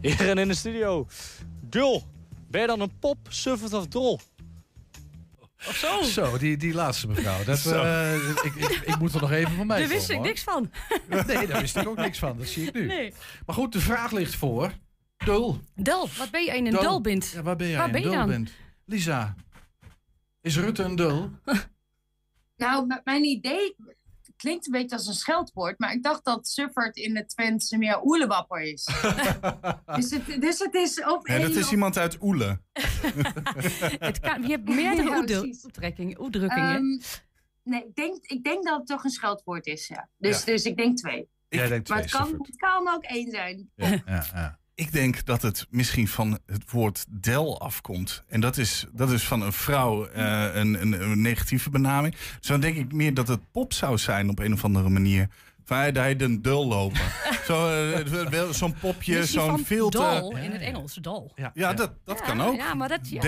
[0.00, 1.06] Heren in de studio.
[1.60, 2.02] Dul.
[2.50, 4.20] Ben je dan een pop, suffert of drol?
[5.66, 6.02] Of zo.
[6.02, 7.44] Zo, die, die laatste mevrouw.
[7.44, 10.42] Dat, eh, ik, ik, ik moet er nog even van mij Daar wist ik niks
[10.42, 10.70] van.
[11.26, 12.38] Nee, daar wist ik ook niks van.
[12.38, 12.86] Dat zie ik nu.
[12.86, 13.12] Nee.
[13.46, 14.72] Maar goed, de vraag ligt voor.
[15.24, 15.60] Dul.
[15.74, 16.80] Dul, wat ben je in een Dul.
[16.80, 17.30] dul bent?
[17.34, 18.28] Ja, waar ben jij Waar ben je dul dan?
[18.28, 18.50] bent?
[18.84, 19.34] Lisa,
[20.40, 21.30] is Rutte een dul?
[22.56, 23.76] Nou, mijn idee
[24.38, 28.04] klinkt een beetje als een scheldwoord, maar ik dacht dat Suffert in het Twents meer
[28.04, 28.84] oelewapper is.
[29.96, 32.60] dus, het, dus het is op Nee, dat is op- iemand uit Oele.
[33.98, 36.16] Het kan, je hebt meerdere Ja, uitdrukkingen.
[36.16, 36.98] Ehm,
[37.62, 40.08] nee, ik denk, ik denk dat het toch een scheldwoord is, ja.
[40.16, 40.44] Dus, Ja.
[40.44, 41.28] dus ik denk twee.
[41.48, 43.70] Jij denkt Maar twee, het kan, het kan ook één zijn.
[43.74, 44.57] Ja, ja, ja.
[44.78, 48.24] Ik denk dat het misschien van het woord del afkomt.
[48.28, 52.14] En dat is, dat is van een vrouw eh, een, een, negatieve benaming.
[52.38, 55.28] Dus dan denk ik meer dat het pop zou zijn op een of andere manier.
[55.68, 57.00] Hij een dul lopen.
[57.46, 57.98] Zo, eh,
[58.50, 59.90] Zo'n popje, zo'n te...
[59.90, 61.32] Dol in het Engels, dol.
[61.34, 62.56] Ja, Ja, dat, dat Ja, kan ook.
[62.56, 63.08] Ja, maar dat...
[63.08, 63.22] Ja, ik,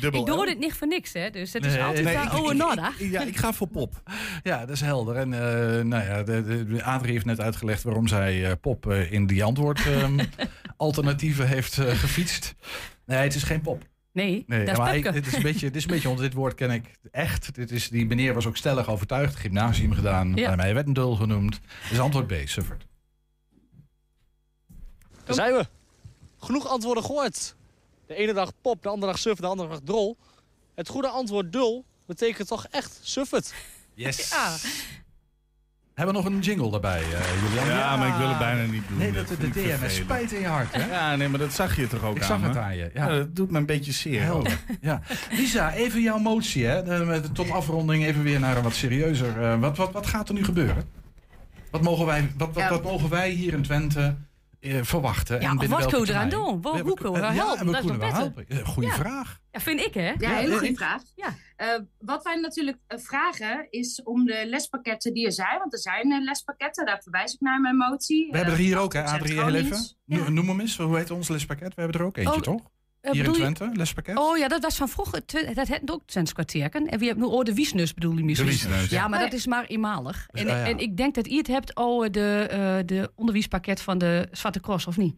[0.00, 1.30] dubbel ik doe dit niet voor niks, hè.
[1.30, 2.92] Dus het is Nee, altijd nee, ik- uh, oh, ik- nada.
[2.98, 4.02] ik- ja, ik ga voor pop.
[4.42, 5.16] Ja, dat is helder.
[5.16, 5.40] En eh,
[5.84, 9.26] nou ja, de, de, de Adrie heeft net uitgelegd waarom zij eh, pop eh, in
[9.26, 12.54] die antwoord-alternatieven heeft eh, gefietst.
[13.06, 13.82] Nee, het is geen pop.
[14.12, 16.32] Nee, Nee, dat is maar dit is een beetje, dit is een beetje, want dit
[16.32, 17.54] woord ken ik echt.
[17.54, 20.34] Dit is, die meneer was ook stellig overtuigd, gymnasium gedaan.
[20.34, 20.46] Ja.
[20.46, 21.60] Bij mij werd een dul genoemd.
[21.88, 22.86] Dus antwoord B, Suffert.
[25.24, 25.66] Daar zijn we.
[26.38, 27.54] Genoeg antwoorden gehoord.
[28.06, 30.16] De ene dag pop, de andere dag suff, de andere dag drol.
[30.74, 33.54] Het goede antwoord dul betekent toch echt suffet.
[33.94, 34.28] Yes.
[34.30, 34.56] Ja.
[35.98, 37.78] Hebben we nog een jingle daarbij, eh, Julian?
[37.78, 38.98] Ja, maar ik wil het bijna niet doen.
[38.98, 40.86] Nee, Dat dat de ik DMS spijt in je hart, hè?
[40.90, 42.46] Ja, nee, maar dat zag je toch ook Ik aan zag me?
[42.48, 43.08] het aan je, ja.
[43.08, 44.22] Ja, dat doet me een beetje zeer.
[44.22, 44.58] Helder.
[44.80, 45.00] Ja.
[45.30, 47.20] Lisa, even jouw motie, hè?
[47.32, 49.42] Tot afronding even weer naar een wat serieuzer.
[49.42, 50.84] eh, wat, wat, wat gaat er nu gebeuren?
[51.70, 52.68] Wat mogen wij, wat, wat, Ja.
[52.68, 54.14] wat mogen wij hier in Twente
[54.60, 55.40] eh, verwachten?
[55.40, 56.62] Ja, en of wat kunnen we eraan doen?
[56.62, 57.66] Waar- We hoe kunnen we ja, helpen?
[57.72, 58.44] Dat we.
[58.48, 58.94] Eh, Goeie Ja.
[58.96, 59.38] vraag.
[59.50, 60.00] Ja, vind ik, hè?
[60.08, 61.02] Ja, Ja, hele eh, goede ik- vraag.
[61.14, 61.34] Ja.
[61.56, 65.78] Eh, wat wij natuurlijk eh, vragen is om de lespakketten die er zijn, want er
[65.78, 68.30] zijn eh, lespakketten, daar verwijs ik naar mijn motie.
[68.30, 69.78] We hebben er hier ook, hè, Adrie heel even.
[70.04, 71.74] No- Noem hem eens, hoe heet ons lespakket?
[71.74, 72.62] We hebben er ook eentje, Oh, toch?
[73.12, 74.18] Hier in Twente, lespakket?
[74.18, 75.22] Oh ja, dat was van vroeger.
[75.54, 76.86] Dat had ook Twents kwartierken.
[76.86, 78.48] En wie hebt nu oh, de wiesneus bedoel je misschien?
[78.48, 79.08] wiesneus, Ja, ja.
[79.08, 80.26] maar Oh, dat is maar eenmalig.
[80.30, 80.64] Dus, En, ah, ja.
[80.66, 84.60] en ik denk dat je het hebt over de, eh de onderwijspakket van de Zwarte
[84.60, 85.16] Cross, of niet?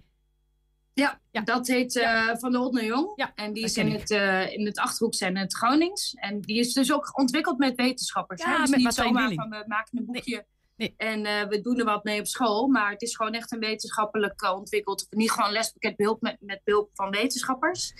[0.93, 1.41] Ja, Ja.
[1.41, 3.13] dat heet eh, Van de Hot naar Jong.
[3.15, 4.01] Ja, en die is in ik.
[4.01, 6.15] het, eh, in het Achterhoeks en het Gronings.
[6.15, 8.43] En die is dus ook ontwikkeld met wetenschappers.
[8.43, 8.61] Ja, hè?
[8.61, 10.45] Dus met niet zomaar van we maken een boekje Nee.
[10.97, 12.69] En eh, we doen er wat mee op school.
[12.69, 15.07] Maar het is gewoon echt een wetenschappelijk eh, ontwikkeld.
[15.11, 17.93] Niet gewoon een lespakket behulp met, met behulp van wetenschappers.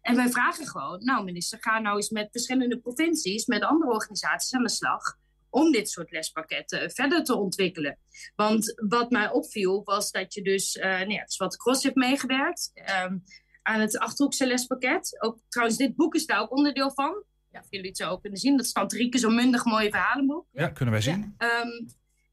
[0.00, 4.54] En wij vragen gewoon, nou minister, ga nou eens met verschillende provincies, met andere organisaties
[4.54, 5.16] aan de slag
[5.50, 7.98] om dit soort lespakketten verder te ontwikkelen.
[8.36, 11.82] Want wat mij opviel was dat je dus, eh nou ja, het is wat Cross
[11.82, 13.18] heeft meegewerkt ehm,
[13.62, 15.22] aan het Achterhoekse lespakket.
[15.22, 17.24] Ook, trouwens, dit boek is daar ook onderdeel van.
[17.50, 18.56] Ja, of jullie het zo ook kunnen zien.
[18.56, 20.46] Dat staat Rieke zo'n mundig mooie verhalenboek.
[20.52, 21.34] Ja, kunnen wij zien.
[21.38, 21.68] Ehm,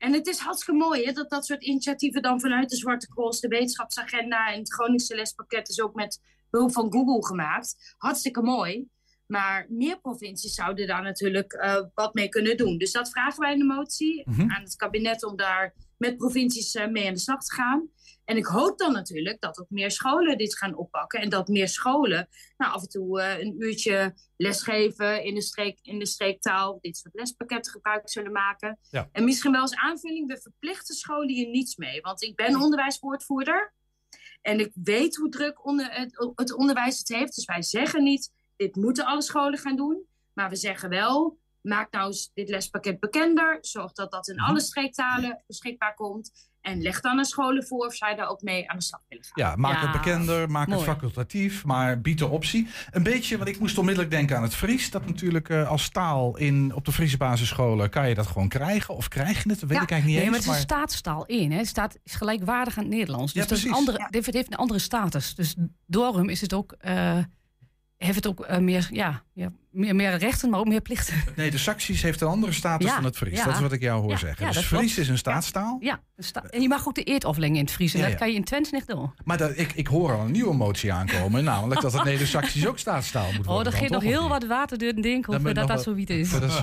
[0.02, 3.39] en het is hartstikke mooi hè, dat dat soort initiatieven dan vanuit de Zwarte Cross,
[3.39, 7.95] de wetenschapsagenda en het Groningse lespakket is ook met behulp van Google gemaakt.
[7.97, 8.88] Hartstikke mooi.
[9.28, 12.78] Maar meer provincies zouden daar natuurlijk eh, wat mee kunnen doen.
[12.78, 14.41] Dus dat vragen wij in de motie Mhm.
[14.52, 17.89] aan het kabinet om daar met provincies eh, mee aan de slag te gaan.
[18.26, 21.20] En ik hoop dan natuurlijk dat ook meer scholen dit gaan oppakken.
[21.20, 25.80] En dat meer scholen nou, af en toe eh, een uurtje lesgeven in de, streek,
[25.82, 26.78] in de streektaal.
[26.82, 28.80] Dit soort lespakketten gebruik zullen maken.
[28.89, 29.10] Ja.
[29.12, 32.02] En misschien wel als aanvulling, we verplichten scholen hier niets mee.
[32.02, 33.74] Want ik ben onderwijswoordvoerder.
[34.41, 37.36] En ik weet hoe druk onder het, het onderwijs het heeft.
[37.36, 40.06] Dus wij zeggen niet, dit moeten alle scholen gaan doen.
[40.34, 43.57] Maar we zeggen wel, maak nou eens dit lespakket bekender.
[43.62, 44.45] Zorg dat dat in Mhm.
[44.45, 46.49] alle streektalen beschikbaar komt.
[46.62, 49.24] En leg dan aan scholen voor of zij daar ook mee aan de slag willen
[49.26, 49.47] gaan.
[49.49, 50.80] Ja, maak Ja, het bekender, maak mooi.
[50.80, 52.68] het facultatief, maar bied de optie.
[52.91, 54.89] Een beetje, want ik moest onmiddellijk denken aan het Fries.
[54.91, 58.95] Dat natuurlijk eh, als taal in, op de Friese basisscholen kan je dat gewoon krijgen.
[58.95, 59.59] Of krijg je het?
[59.59, 60.45] Dat weet ik eigenlijk niet nee, maar eens.
[60.45, 61.51] het is een staatstaal in.
[61.51, 61.57] Hè.
[61.57, 63.34] Het staat, is gelijkwaardig aan het Nederlands.
[63.34, 63.88] Dus Ja, dat is een precies.
[63.89, 65.36] andere, dit heeft een andere status.
[65.36, 65.55] Dus
[65.86, 67.18] daarom is het ook, eh,
[67.97, 71.15] heeft het ook eh, meer, ja, ja, meer, meer rechten, maar ook meer plichten.
[71.36, 73.38] Nee, de Saxisch heeft een andere status Ja, dan het Fries.
[73.38, 73.45] ja.
[73.45, 74.45] Dat is wat ik jou hoor Ja, zeggen.
[74.45, 75.78] dus dat Fries is een staatstaal.
[75.80, 77.93] Ja, sta- en je mag ook de aflengen in het Fries.
[77.93, 79.11] En dat kan je in Twents niet doen.
[79.24, 81.43] Maar dat, ik, ik hoor al een nieuwe motie aankomen.
[81.43, 83.65] namelijk dat het Neder-Saxisch ook staatstaal moet worden.
[83.67, 86.11] Oh, er gaat nog heel wat water door de Dan ben voordat dat nog zoiets
[86.11, 86.30] is.
[86.39, 86.59] Dat is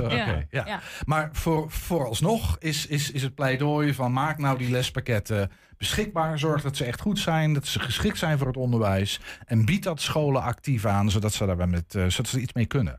[0.50, 0.80] Ja.
[1.04, 6.38] Maar voor, vooralsnog is, is, is het pleidooi van maak nou die lespakketten beschikbaar.
[6.38, 9.20] Zorg dat ze echt goed zijn, dat ze geschikt zijn voor het onderwijs.
[9.46, 12.52] En bied dat scholen actief aan, zodat ze daar met, eh, zodat ze er iets
[12.52, 12.97] mee kunnen.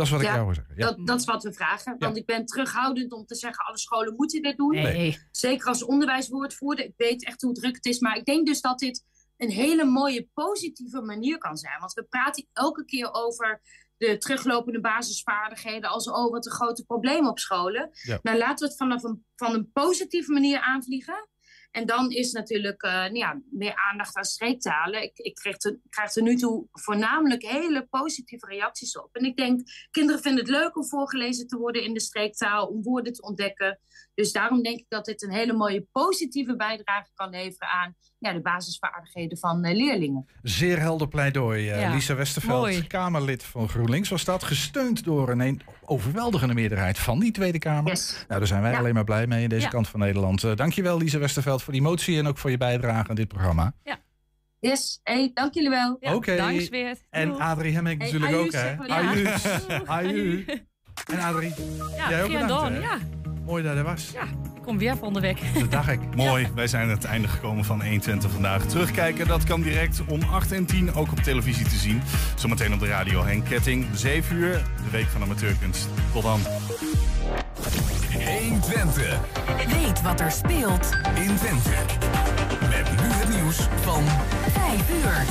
[0.00, 0.74] Dat is wat ik jou wil zeggen.
[0.76, 0.86] Ja.
[0.86, 1.96] Dat, dat is wat we vragen.
[1.98, 4.74] Want ik ben terughoudend om te zeggen, alle scholen moeten dit doen.
[4.74, 5.18] Nee.
[5.30, 6.84] Zeker als onderwijswoordvoerder.
[6.84, 7.98] Ik weet echt hoe druk het is.
[7.98, 9.04] Maar ik denk dus dat dit
[9.36, 11.80] een hele mooie, positieve manier kan zijn.
[11.80, 13.60] Want we praten elke keer over
[13.96, 15.90] de teruglopende basisvaardigheden.
[15.90, 17.90] Als, oh, wat een grote probleem op scholen.
[17.92, 18.18] Ja.
[18.22, 21.28] Nou, laten we het vanaf een, van een positieve manier aanvliegen.
[21.70, 25.02] En dan is natuurlijk eh, nou ja, meer aandacht aan streektalen.
[25.02, 29.08] Ik, ik krijg, er, krijg er nu toe voornamelijk hele positieve reacties op.
[29.16, 29.60] En ik denk,
[29.90, 33.80] kinderen vinden het leuk om voorgelezen te worden in de streektaal, om woorden te ontdekken.
[34.14, 38.32] Dus daarom denk ik dat dit een hele mooie positieve bijdrage kan leveren aan ja,
[38.32, 40.26] de basisvaardigheden van eh, leerlingen.
[40.42, 41.70] Zeer helder pleidooi.
[41.70, 42.86] eh, Ja, Lisa Westerveld, mooi.
[42.86, 44.42] Kamerlid van GroenLinks was dat.
[44.42, 47.92] Gesteund door een, een overweldigende meerderheid van die Tweede Kamer.
[48.28, 48.78] Nou, daar zijn wij Ja.
[48.78, 49.68] alleen maar blij mee in deze Ja.
[49.68, 50.44] kant van Nederland.
[50.44, 53.72] Eh, dankjewel Lisa Westerveld voor die motie en ook voor je bijdrage aan dit programma.
[54.60, 55.98] Yes, hey, dank jullie wel.
[56.00, 56.36] Oké.
[56.36, 56.96] Dank weer.
[57.10, 58.70] En Adrie Hemming Hey, natuurlijk ook, hè?
[58.70, 58.86] ja.
[58.96, 59.28] Aju.
[59.86, 60.44] Aju.
[61.12, 61.54] En Adrie,
[61.96, 62.98] Ja, jij ook bedankt, ja.
[63.44, 64.10] Mooi dat er was.
[64.12, 64.22] Ja,
[64.54, 65.52] ik kom weer van de weg.
[65.52, 66.14] Dat dacht ik.
[66.16, 68.66] Mooi, wij zijn aan het einde gekomen van 120 vandaag.
[68.66, 72.02] Terugkijken, dat kan direct om 8 en 10 ook op televisie te zien.
[72.36, 74.52] Zometeen op de radio Henk Ketting, 7 uur,
[74.84, 75.88] de Week van Amateurkunst.
[76.12, 76.40] Tot dan.
[78.24, 79.18] 120.
[79.66, 81.70] Weet wat er speelt in Twente.
[82.60, 84.02] Met nu het nieuws van
[84.50, 85.24] 5 uur.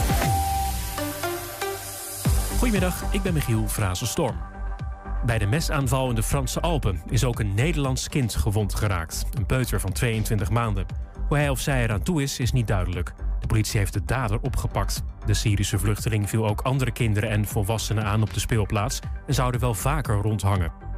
[2.57, 4.35] Goedemiddag, ik ben Michiel Frazenstorm.
[5.25, 9.25] Bij de mesaanval in de Franse Alpen is ook een Nederlands kind gewond geraakt.
[9.37, 10.85] Een peuter van 22 maanden.
[11.27, 13.13] Hoe hij of zij eraan toe is, is niet duidelijk.
[13.39, 15.03] De politie heeft de dader opgepakt.
[15.25, 18.99] De Syrische vluchteling viel ook andere kinderen en volwassenen aan op de speelplaats...
[19.27, 20.88] en zouden wel vaker rondhangen.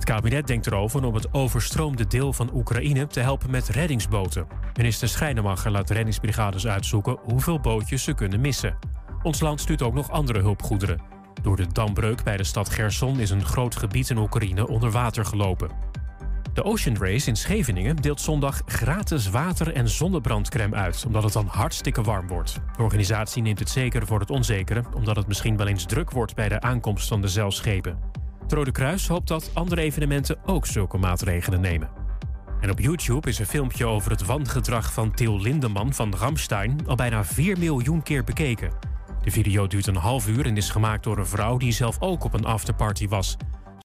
[0.00, 4.46] Het kabinet denkt erover om het overstroomde deel van Oekraïne te helpen met reddingsboten.
[4.76, 8.78] Minister Schrijnemacher laat reddingsbrigades uitzoeken hoeveel bootjes ze kunnen missen.
[9.22, 11.00] Ons land stuurt ook nog andere hulpgoederen.
[11.42, 15.24] Door de dambreuk bij de stad Gerson is een groot gebied in Oekraïne onder water
[15.24, 15.70] gelopen.
[16.54, 21.46] De Ocean Race in Scheveningen deelt zondag gratis water- en zonnebrandcrème uit, omdat het dan
[21.46, 22.60] hartstikke warm wordt.
[22.76, 26.34] De organisatie neemt het zeker voor het onzekere, omdat het misschien wel eens druk wordt
[26.34, 28.09] bij de aankomst van de zeilschepen.
[28.50, 31.90] Het Rode Kruis hoopt dat andere evenementen ook zulke maatregelen nemen.
[32.60, 36.94] En op YouTube is een filmpje over het wangedrag van Til Lindemann van Ramstein al
[36.94, 38.72] bijna 4 miljoen keer bekeken.
[39.22, 42.24] De video duurt een half uur en is gemaakt door een vrouw die zelf ook
[42.24, 43.36] op een afterparty was.